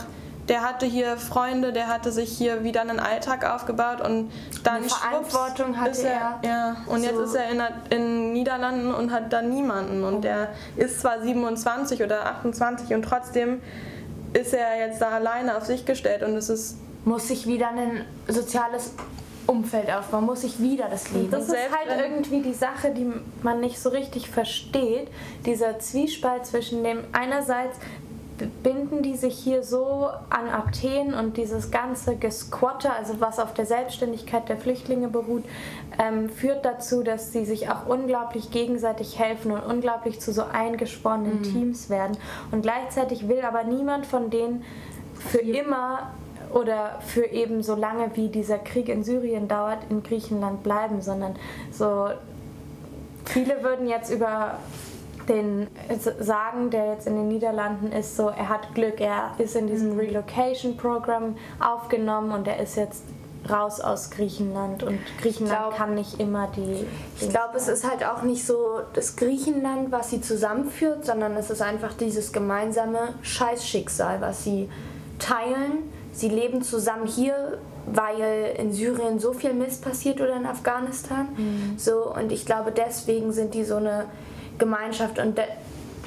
der 0.49 0.63
hatte 0.63 0.87
hier 0.87 1.17
Freunde, 1.17 1.73
der 1.73 1.87
hatte 1.87 2.11
sich 2.11 2.37
hier 2.37 2.65
wieder 2.65 2.81
einen 2.81 2.99
Alltag 2.99 3.49
aufgebaut 3.49 4.01
und 4.01 4.31
dann 4.65 4.83
Verantwortung 4.85 5.81
hatte 5.81 6.03
er, 6.03 6.41
er. 6.43 6.49
Ja, 6.49 6.77
und 6.87 7.01
so. 7.01 7.07
jetzt 7.07 7.19
ist 7.19 7.35
er 7.35 7.51
in, 7.51 7.63
in 7.91 8.33
Niederlanden 8.33 8.93
und 8.93 9.13
hat 9.13 9.33
da 9.33 9.41
niemanden 9.41 10.03
und 10.03 10.17
oh. 10.17 10.21
der 10.21 10.49
ist 10.77 11.01
zwar 11.01 11.23
27 11.23 12.03
oder 12.03 12.27
28 12.27 12.93
und 12.93 13.03
trotzdem 13.03 13.63
ist 14.33 14.53
er 14.53 14.79
jetzt 14.79 15.01
da 15.01 15.11
alleine 15.11 15.57
auf 15.57 15.65
sich 15.65 15.85
gestellt 15.85 16.23
und 16.23 16.35
es 16.37 16.49
ist 16.49 16.77
muss 17.05 17.29
sich 17.29 17.47
wieder 17.47 17.69
ein 17.69 18.05
soziales 18.29 18.93
Umfeld 19.53 19.91
aufbauen, 19.91 20.25
muss 20.25 20.45
ich 20.45 20.61
wieder 20.61 20.89
das 20.89 21.11
Leben. 21.13 21.31
Das 21.31 21.49
ist 21.49 21.55
halt 21.55 22.01
irgendwie 22.01 22.41
die 22.41 22.55
Sache, 22.55 22.91
die 22.91 23.07
man 23.43 23.61
nicht 23.61 23.79
so 23.79 23.91
richtig 23.91 24.31
versteht. 24.31 25.09
Dieser 25.47 25.79
Zwiespalt 25.79 26.47
zwischen 26.47 26.83
dem 26.83 26.99
einerseits 27.13 27.79
binden 28.63 29.03
die 29.03 29.17
sich 29.17 29.39
hier 29.39 29.63
so 29.63 30.09
an 30.31 30.49
Athen 30.49 31.15
und 31.15 31.37
dieses 31.37 31.71
ganze 31.71 32.17
Gesquatte, 32.17 32.93
also 32.93 33.21
was 33.21 33.39
auf 33.39 33.55
der 33.55 33.67
Selbstständigkeit 33.67 34.49
der 34.49 34.57
Flüchtlinge 34.57 35.09
beruht, 35.09 35.45
ähm, 35.99 36.29
führt 36.29 36.65
dazu, 36.65 37.03
dass 37.03 37.33
sie 37.33 37.45
sich 37.45 37.71
auch 37.71 37.87
unglaublich 37.87 38.51
gegenseitig 38.51 39.19
helfen 39.19 39.53
und 39.53 39.63
unglaublich 39.63 40.21
zu 40.21 40.33
so 40.33 40.43
eingesporenen 40.43 41.39
mhm. 41.39 41.43
Teams 41.43 41.91
werden. 41.91 42.17
Und 42.51 42.63
gleichzeitig 42.63 43.29
will 43.29 43.43
aber 43.43 43.65
niemand 43.65 44.07
von 44.07 44.31
denen 44.31 44.65
für 45.15 45.39
immer 45.39 46.11
oder 46.55 47.01
für 47.01 47.27
eben 47.27 47.63
so 47.63 47.75
lange 47.75 48.11
wie 48.15 48.29
dieser 48.29 48.59
Krieg 48.59 48.89
in 48.89 49.05
Syrien 49.05 49.49
dauert, 49.49 49.79
in 49.91 50.03
Griechenland 50.03 50.63
bleiben, 50.63 51.01
sondern 51.01 51.37
so 51.71 52.09
viele 53.25 53.63
würden 53.63 53.89
jetzt 53.89 54.11
über 54.11 54.59
den 55.29 55.69
sagen, 56.19 56.71
der 56.71 56.93
jetzt 56.93 57.07
in 57.07 57.15
den 57.15 57.29
Niederlanden 57.29 57.93
ist, 57.93 58.17
so 58.17 58.29
er 58.29 58.49
hat 58.49 58.75
Glück, 58.75 59.01
er 59.01 59.33
ist 59.39 59.55
in 59.55 59.67
diesem 59.67 59.95
mhm. 59.95 60.01
Relocation 60.01 60.77
Programm 60.77 61.37
aufgenommen 61.61 62.33
und 62.33 62.49
er 62.49 62.59
ist 62.59 62.77
jetzt 62.77 63.05
raus 63.51 63.81
aus 63.81 64.11
Griechenland 64.11 64.83
und 64.83 65.01
Griechenland 65.21 65.59
glaub, 65.59 65.77
kann 65.77 65.95
nicht 65.95 66.21
immer 66.21 66.49
die. 66.55 66.87
Ich 67.21 67.29
glaube, 67.29 67.57
es 67.57 67.69
ist 67.69 67.89
halt 67.89 68.05
auch 68.05 68.23
nicht 68.23 68.47
so 68.47 68.81
das 68.95 69.17
Griechenland, 69.17 69.91
was 69.91 70.11
sie 70.11 70.21
zusammenführt, 70.21 71.05
sondern 71.05 71.37
es 71.37 71.51
ist 71.51 71.61
einfach 71.61 71.93
dieses 71.95 72.33
gemeinsame 72.33 73.15
Scheißschicksal, 73.23 74.21
was 74.21 74.45
sie 74.45 74.69
teilen. 75.19 75.91
Sie 76.13 76.29
leben 76.29 76.63
zusammen 76.63 77.07
hier, 77.07 77.59
weil 77.87 78.55
in 78.59 78.73
Syrien 78.73 79.19
so 79.19 79.33
viel 79.33 79.55
Mist 79.55 79.83
passiert 79.83 80.21
oder 80.21 80.37
in 80.37 80.47
Afghanistan. 80.47 81.29
Mhm. 81.37 81.79
So 81.79 82.15
und 82.15 82.31
ich 82.31 82.47
glaube, 82.47 82.71
deswegen 82.71 83.33
sind 83.33 83.55
die 83.55 83.65
so 83.65 83.77
eine 83.77 84.05
Gemeinschaft 84.59 85.19
und, 85.19 85.41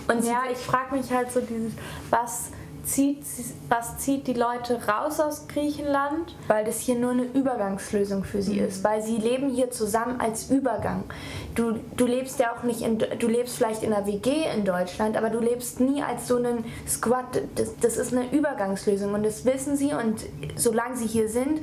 und 0.07 0.23
ja, 0.23 0.43
ich 0.51 0.59
frage 0.59 0.95
mich 0.95 1.11
halt 1.11 1.31
so 1.31 1.41
dieses, 1.41 1.73
was 2.09 2.49
zieht, 2.85 3.23
was 3.67 3.97
zieht 3.97 4.27
die 4.27 4.33
Leute 4.33 4.79
raus 4.87 5.19
aus 5.19 5.47
Griechenland? 5.47 6.35
Weil 6.47 6.63
das 6.63 6.79
hier 6.79 6.95
nur 6.95 7.11
eine 7.11 7.23
Übergangslösung 7.23 8.23
für 8.23 8.41
sie 8.41 8.59
mhm. 8.59 8.67
ist, 8.67 8.83
weil 8.83 9.01
sie 9.01 9.17
leben 9.17 9.49
hier 9.49 9.71
zusammen 9.71 10.19
als 10.19 10.49
Übergang. 10.49 11.03
Du, 11.55 11.79
du 11.97 12.05
lebst 12.05 12.39
ja 12.39 12.53
auch 12.55 12.63
nicht 12.63 12.81
in, 12.81 12.97
du 12.97 13.27
lebst 13.27 13.57
vielleicht 13.57 13.83
in 13.83 13.93
einer 13.93 14.05
WG 14.05 14.45
in 14.55 14.65
Deutschland, 14.65 15.17
aber 15.17 15.29
du 15.29 15.39
lebst 15.39 15.79
nie 15.79 16.01
als 16.01 16.27
so 16.27 16.37
einen 16.37 16.63
Squad. 16.87 17.25
Das, 17.55 17.75
das 17.81 17.97
ist 17.97 18.13
eine 18.13 18.31
Übergangslösung 18.31 19.13
und 19.13 19.23
das 19.23 19.45
wissen 19.45 19.75
sie 19.75 19.93
und 19.93 20.21
solange 20.55 20.95
sie 20.95 21.07
hier 21.07 21.27
sind, 21.27 21.61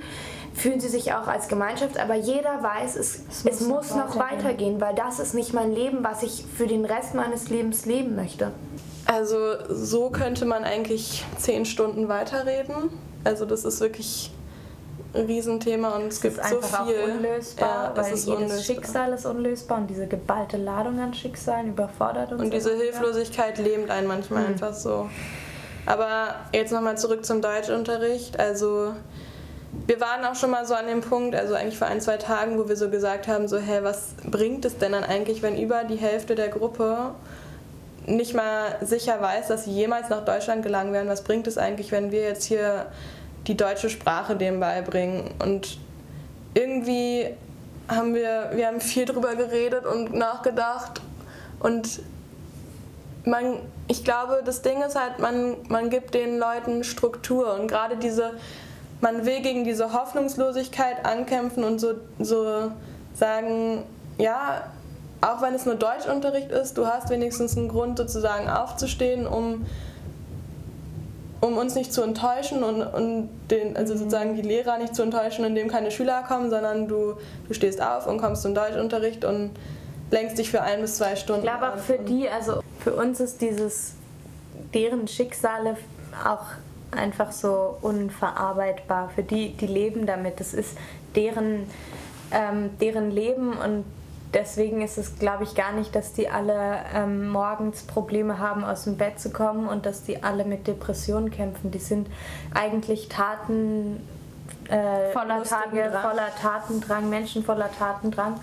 fühlen 0.55 0.81
sie 0.81 0.89
sich 0.89 1.13
auch 1.15 1.27
als 1.29 1.49
Gemeinschaft, 1.49 1.99
aber 1.99 2.15
jeder 2.15 2.63
weiß, 2.63 2.97
es, 2.97 3.23
es, 3.29 3.45
es 3.45 3.61
muss, 3.63 3.95
noch, 3.95 4.15
noch 4.15 4.19
weitergehen, 4.19 4.81
weil 4.81 4.95
das 4.95 5.19
ist 5.19 5.35
nicht 5.35 5.55
mein 5.55 5.73
Leben, 5.73 6.05
was 6.05 6.23
ich 6.23 6.45
für 6.57 6.67
den 6.67 6.85
Rest 6.85 7.15
meines 7.15 7.49
Lebens 7.49 7.87
leben 7.87 8.17
möchte. 8.17 8.53
Also 9.13 9.57
so 9.69 10.09
könnte 10.09 10.47
man 10.47 10.65
eigentlich 10.65 11.25
zehn 11.37 11.67
Stunden 11.67 12.09
weiterreden. 12.09 12.91
Also 13.25 13.45
das 13.45 13.67
ist 13.67 13.81
wirklich 13.81 14.31
ein 15.13 15.27
Riesenthema 15.27 15.97
und 15.97 16.07
es, 16.07 16.15
es 16.15 16.21
gibt 16.23 16.37
so 16.37 16.63
viel. 16.63 16.73
Auch 16.73 17.15
unlösbar, 17.17 17.85
ja, 17.85 17.93
weil 17.95 18.07
jedes 18.07 18.27
unlösbar. 18.27 18.59
Schicksal 18.59 19.13
ist 19.13 19.27
unlösbar 19.27 19.79
und 19.79 19.89
diese 19.89 20.07
geballte 20.07 20.57
Ladung 20.57 20.99
an 20.99 21.13
Schicksalen 21.13 21.69
überfordert 21.69 22.33
uns. 22.33 22.41
Und 22.41 22.55
diese 22.55 22.75
Hilflosigkeit 22.75 23.59
lähmt 23.59 23.91
einen 23.91 24.07
manchmal 24.07 24.45
mhm. 24.45 24.49
einfach 24.49 24.73
so. 24.73 25.11
Aber 25.85 26.37
jetzt 26.55 26.73
nochmal 26.73 26.97
zurück 26.97 27.27
zum 27.27 27.43
Deutschunterricht. 27.43 28.41
Also 28.41 28.95
wir 29.87 30.01
waren 30.01 30.25
auch 30.25 30.37
schon 30.37 30.51
mal 30.51 30.65
so 30.65 30.73
an 30.73 30.87
dem 30.87 31.03
Punkt, 31.03 31.35
also 31.35 31.55
eigentlich 31.55 31.77
vor 31.77 31.89
ein, 31.89 32.01
zwei 32.01 32.17
Tagen, 32.17 32.59
wo 32.59 32.67
wir 32.67 32.77
so 32.77 32.89
gesagt 32.89 33.29
haben, 33.29 33.47
so, 33.47 33.59
hä, 33.59 33.81
was 33.83 34.15
bringt 34.25 34.65
es 34.65 34.79
denn 34.79 34.93
dann 34.93 35.05
eigentlich, 35.05 35.43
wenn 35.43 35.61
über 35.61 35.85
die 35.85 35.97
Hälfte 35.97 36.35
der 36.35 36.49
Gruppe 36.49 37.11
nicht 38.07 38.35
mal 38.35 38.77
sicher 38.81 39.21
weiß, 39.21 39.49
dass 39.49 39.65
sie 39.65 39.73
jemals 39.73 40.09
nach 40.09 40.25
Deutschland 40.25 40.63
gelangen 40.63 40.93
werden. 40.93 41.09
Was 41.09 41.23
bringt 41.23 41.47
es 41.47 41.59
eigentlich, 41.59 41.93
wenn 41.93 42.11
wir 42.11 42.23
jetzt 42.23 42.45
hier 42.45 42.87
die 43.47 43.57
deutsche 43.57 43.91
Sprache 43.91 44.37
dem 44.37 44.61
beibringen? 44.61 45.31
Und 45.39 45.79
irgendwie 46.55 47.29
haben 47.89 48.15
wir, 48.15 48.51
wir 48.55 48.67
haben 48.67 48.81
viel 48.81 49.05
drüber 49.05 49.35
geredet 49.35 49.87
und 49.87 50.15
nachgedacht 50.15 51.01
und 51.61 52.01
man, 53.25 53.59
ich 53.89 54.05
glaube, 54.05 54.43
das 54.45 54.63
Ding 54.63 54.83
ist 54.83 54.99
halt, 54.99 55.19
man, 55.19 55.57
man 55.69 55.91
gibt 55.91 56.15
den 56.15 56.39
Leuten 56.39 56.85
Struktur 56.85 57.55
und 57.55 57.69
gerade 57.69 57.97
diese, 57.97 58.33
man 59.01 59.25
will 59.27 59.41
gegen 59.43 59.65
diese 59.65 59.93
Hoffnungslosigkeit 59.93 61.05
ankämpfen 61.05 61.65
und 61.65 61.79
so, 61.79 61.95
so 62.19 62.73
sagen, 63.15 63.85
ja, 64.19 64.65
auch 65.23 65.41
wenn 65.41 65.55
es 65.55 65.65
nur 65.65 65.77
Deutschunterricht 65.77 66.51
ist, 66.51 66.77
du 66.77 66.87
hast 66.87 67.09
wenigstens 67.09 67.57
einen 67.57 67.69
Grund 67.69 67.97
sozusagen 67.97 68.51
aufzustehen, 68.51 69.27
um, 69.27 69.65
um 71.41 71.57
uns 71.57 71.77
nicht 71.77 71.93
zu 71.93 72.03
enttäuschen 72.03 72.65
und, 72.65 72.83
und 72.83 73.29
den, 73.51 73.77
also 73.77 73.97
sozusagen 73.97 74.35
die 74.35 74.43
Lehrer 74.43 74.79
nicht 74.79 74.95
zu 74.95 75.03
enttäuschen, 75.03 75.45
indem 75.45 75.69
keine 75.69 75.93
Schüler 75.93 76.25
kommen, 76.25 76.51
sondern 76.51 76.89
du, 76.89 77.15
du 77.47 77.55
stehst 77.55 77.81
auf 77.81 78.07
und 78.09 78.19
kommst 78.19 78.43
zum 78.43 78.55
Deutschunterricht 78.55 79.25
und 79.25 79.53
lenkst 80.11 80.39
dich 80.39 80.51
für 80.51 80.63
ein 80.63 80.81
bis 80.81 80.97
zwei 80.97 81.15
Stunden. 81.15 81.45
Ich 81.45 81.51
glaube 81.51 81.73
auch 81.73 81.79
für 81.79 81.99
die, 81.99 82.29
also 82.29 82.61
für 82.81 82.93
uns 82.93 83.21
ist 83.21 83.41
dieses, 83.41 83.93
deren 84.75 85.07
Schicksale 85.07 85.77
auch 86.25 86.47
einfach 86.91 87.31
so 87.31 87.77
unverarbeitbar. 87.81 89.11
Für 89.15 89.23
die, 89.23 89.53
die 89.53 89.67
leben 89.67 90.05
damit. 90.05 90.41
Das 90.41 90.53
ist 90.53 90.77
deren, 91.15 91.67
ähm, 92.33 92.71
deren 92.81 93.11
Leben 93.11 93.53
und 93.53 93.85
deswegen 94.35 94.83
ist 94.83 94.99
es, 94.99 95.19
glaube 95.19 95.45
ich, 95.45 95.55
gar 95.55 95.73
nicht, 95.73 95.95
dass 95.95 96.13
die 96.13 96.29
alle 96.29 96.81
ähm, 96.95 97.29
morgens 97.29 97.83
Probleme 97.83 98.39
haben, 98.39 98.65
aus 98.65 98.85
dem 98.85 98.97
Bett 98.97 99.21
zu 99.21 99.31
kommen 99.31 99.69
und 99.69 99.87
dass 99.87 100.05
die 100.05 100.23
alle 100.23 100.45
mit 100.45 100.67
Depressionen 100.67 101.31
kämpfen. 101.31 101.71
Die 101.71 101.79
sind 101.79 102.09
eigentlich 102.55 103.09
Taten, 103.09 104.01
äh, 104.69 105.13
voller, 105.13 105.43
Tage, 105.43 105.91
voller 105.91 106.35
Tatendrang, 106.41 107.09
Menschen 107.09 107.45
voller 107.45 107.71
Tatendrang. 107.71 108.41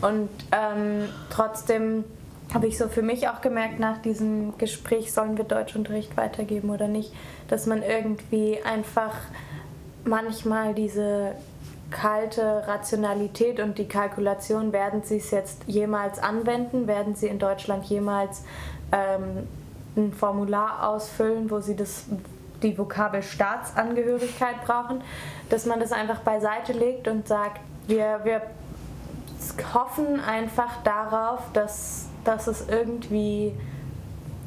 Und 0.00 0.30
ähm, 0.52 1.08
trotzdem 1.28 2.04
habe 2.52 2.66
ich 2.66 2.78
so 2.78 2.88
für 2.88 3.02
mich 3.02 3.28
auch 3.28 3.40
gemerkt 3.40 3.78
nach 3.78 3.98
diesem 3.98 4.56
Gespräch, 4.58 5.12
sollen 5.12 5.36
wir 5.36 5.44
Deutschunterricht 5.44 6.16
weitergeben 6.16 6.70
oder 6.70 6.88
nicht, 6.88 7.12
dass 7.48 7.66
man 7.66 7.82
irgendwie 7.82 8.58
einfach 8.64 9.14
manchmal 10.04 10.74
diese 10.74 11.34
kalte 11.90 12.66
Rationalität 12.66 13.60
und 13.60 13.78
die 13.78 13.86
Kalkulation, 13.86 14.72
werden 14.72 15.02
Sie 15.02 15.16
es 15.16 15.30
jetzt 15.30 15.62
jemals 15.66 16.18
anwenden? 16.18 16.86
Werden 16.86 17.14
Sie 17.14 17.26
in 17.26 17.38
Deutschland 17.38 17.84
jemals 17.86 18.44
ähm, 18.92 19.48
ein 19.96 20.12
Formular 20.12 20.88
ausfüllen, 20.88 21.50
wo 21.50 21.60
Sie 21.60 21.76
das, 21.76 22.04
die 22.62 22.76
Vokabel 22.78 23.22
Staatsangehörigkeit 23.22 24.64
brauchen? 24.64 25.02
Dass 25.48 25.66
man 25.66 25.80
das 25.80 25.92
einfach 25.92 26.20
beiseite 26.20 26.72
legt 26.72 27.08
und 27.08 27.26
sagt, 27.26 27.60
wir, 27.86 28.20
wir 28.24 28.42
hoffen 29.74 30.20
einfach 30.20 30.82
darauf, 30.84 31.40
dass, 31.52 32.08
dass 32.24 32.46
es 32.46 32.68
irgendwie 32.68 33.54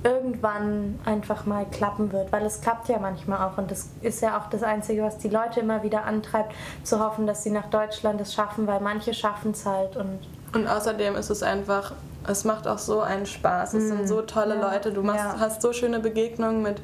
irgendwann 0.03 0.99
einfach 1.05 1.45
mal 1.45 1.65
klappen 1.65 2.11
wird, 2.11 2.31
weil 2.31 2.45
es 2.45 2.61
klappt 2.61 2.89
ja 2.89 2.99
manchmal 2.99 3.47
auch 3.47 3.57
und 3.57 3.71
das 3.71 3.89
ist 4.01 4.21
ja 4.21 4.37
auch 4.37 4.49
das 4.49 4.63
Einzige, 4.63 5.03
was 5.03 5.17
die 5.17 5.29
Leute 5.29 5.61
immer 5.61 5.83
wieder 5.83 6.05
antreibt, 6.05 6.53
zu 6.83 6.99
hoffen, 6.99 7.25
dass 7.25 7.43
sie 7.43 7.51
nach 7.51 7.67
Deutschland 7.67 8.19
es 8.19 8.33
schaffen, 8.33 8.67
weil 8.67 8.81
manche 8.81 9.13
schaffen 9.13 9.51
es 9.51 9.65
halt 9.65 9.95
und 9.95 10.19
und 10.53 10.67
außerdem 10.67 11.15
ist 11.15 11.29
es 11.29 11.41
einfach, 11.41 11.93
es 12.27 12.43
macht 12.43 12.67
auch 12.67 12.77
so 12.77 13.01
einen 13.01 13.25
Spaß. 13.25 13.73
Es 13.73 13.85
mm. 13.85 13.87
sind 13.87 14.07
so 14.07 14.21
tolle 14.21 14.55
ja. 14.55 14.71
Leute, 14.71 14.91
du 14.91 15.01
machst, 15.01 15.25
ja. 15.25 15.39
hast 15.39 15.61
so 15.61 15.73
schöne 15.73 15.99
Begegnungen 15.99 16.61
mit, 16.61 16.79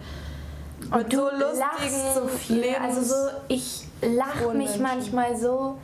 mit 0.95 1.13
so 1.13 1.29
lustigen 1.29 2.13
so 2.15 2.27
viel. 2.27 2.62
Lebens 2.62 2.97
also 2.97 3.01
so, 3.01 3.29
ich 3.47 3.86
lache 4.01 4.53
mich 4.53 4.79
manchmal 4.79 5.38
so 5.38 5.77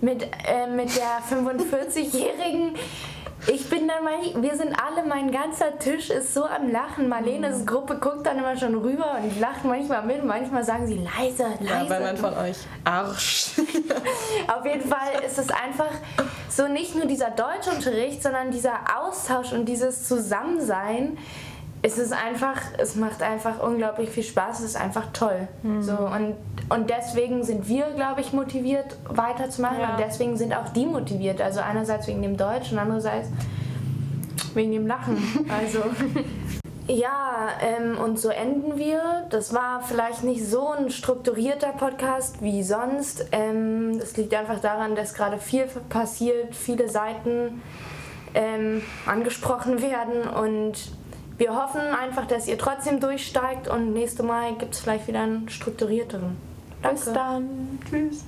mit, 0.00 0.22
äh, 0.22 0.66
mit 0.74 0.90
der 0.96 1.20
45-jährigen 1.30 2.74
ich 3.46 3.68
bin 3.68 3.88
dann 3.88 4.04
mal, 4.04 4.42
wir 4.42 4.56
sind 4.56 4.74
alle, 4.80 5.06
mein 5.06 5.30
ganzer 5.30 5.78
Tisch 5.78 6.10
ist 6.10 6.34
so 6.34 6.44
am 6.44 6.70
Lachen. 6.70 7.08
Marlenes. 7.08 7.66
Gruppe 7.66 7.98
guckt 7.98 8.26
dann 8.26 8.38
immer 8.38 8.56
schon 8.56 8.74
rüber 8.74 9.18
und 9.22 9.38
lacht 9.40 9.64
manchmal 9.64 10.04
mit. 10.04 10.24
Manchmal 10.24 10.64
sagen 10.64 10.86
sie 10.86 10.96
leise, 10.96 11.44
leise. 11.60 11.84
Ja, 11.84 11.90
weil 11.90 12.00
man 12.00 12.16
von 12.16 12.34
euch 12.34 12.56
Arsch. 12.84 13.52
Auf 14.48 14.64
jeden 14.64 14.88
Fall 14.88 15.22
ist 15.26 15.38
es 15.38 15.50
einfach 15.50 15.90
so 16.48 16.68
nicht 16.68 16.94
nur 16.94 17.06
dieser 17.06 17.30
Deutschunterricht, 17.30 18.22
sondern 18.22 18.50
dieser 18.50 18.78
Austausch 18.98 19.52
und 19.52 19.66
dieses 19.66 20.06
Zusammensein 20.08 21.18
es 21.84 21.98
ist 21.98 22.14
einfach, 22.14 22.62
es 22.78 22.96
macht 22.96 23.22
einfach 23.22 23.62
unglaublich 23.62 24.08
viel 24.08 24.22
Spaß, 24.22 24.60
es 24.60 24.64
ist 24.64 24.76
einfach 24.76 25.04
toll. 25.12 25.48
Mhm. 25.62 25.82
So, 25.82 25.92
und, 25.92 26.34
und 26.68 26.90
deswegen 26.90 27.44
sind 27.44 27.68
wir, 27.68 27.90
glaube 27.94 28.20
ich, 28.20 28.32
motiviert 28.32 28.96
weiterzumachen 29.08 29.80
ja. 29.80 29.90
und 29.92 30.00
deswegen 30.00 30.36
sind 30.36 30.54
auch 30.56 30.70
die 30.70 30.86
motiviert. 30.86 31.40
Also 31.40 31.60
einerseits 31.60 32.06
wegen 32.06 32.22
dem 32.22 32.36
Deutsch 32.36 32.72
und 32.72 32.78
andererseits 32.78 33.28
wegen 34.54 34.72
dem 34.72 34.86
Lachen. 34.86 35.16
Also. 35.48 35.80
Ja, 36.86 37.48
ähm, 37.62 37.96
und 37.96 38.18
so 38.18 38.28
enden 38.28 38.76
wir. 38.76 39.26
Das 39.30 39.54
war 39.54 39.82
vielleicht 39.82 40.22
nicht 40.22 40.46
so 40.46 40.68
ein 40.68 40.90
strukturierter 40.90 41.72
Podcast 41.72 42.42
wie 42.42 42.62
sonst. 42.62 43.26
Ähm, 43.32 43.98
das 43.98 44.16
liegt 44.18 44.34
einfach 44.34 44.60
daran, 44.60 44.94
dass 44.94 45.14
gerade 45.14 45.38
viel 45.38 45.66
passiert, 45.88 46.54
viele 46.54 46.90
Seiten 46.90 47.62
ähm, 48.34 48.82
angesprochen 49.06 49.80
werden 49.80 50.28
und 50.28 50.74
wir 51.38 51.56
hoffen 51.56 51.80
einfach, 51.80 52.26
dass 52.26 52.46
ihr 52.46 52.58
trotzdem 52.58 53.00
durchsteigt 53.00 53.66
und 53.66 53.92
nächste 53.92 54.22
Mal 54.22 54.54
gibt 54.56 54.74
es 54.74 54.80
vielleicht 54.80 55.08
wieder 55.08 55.22
einen 55.22 55.48
strukturierteren. 55.48 56.36
Bis 56.90 57.04
dann. 57.12 57.78
Tschüss. 57.88 58.24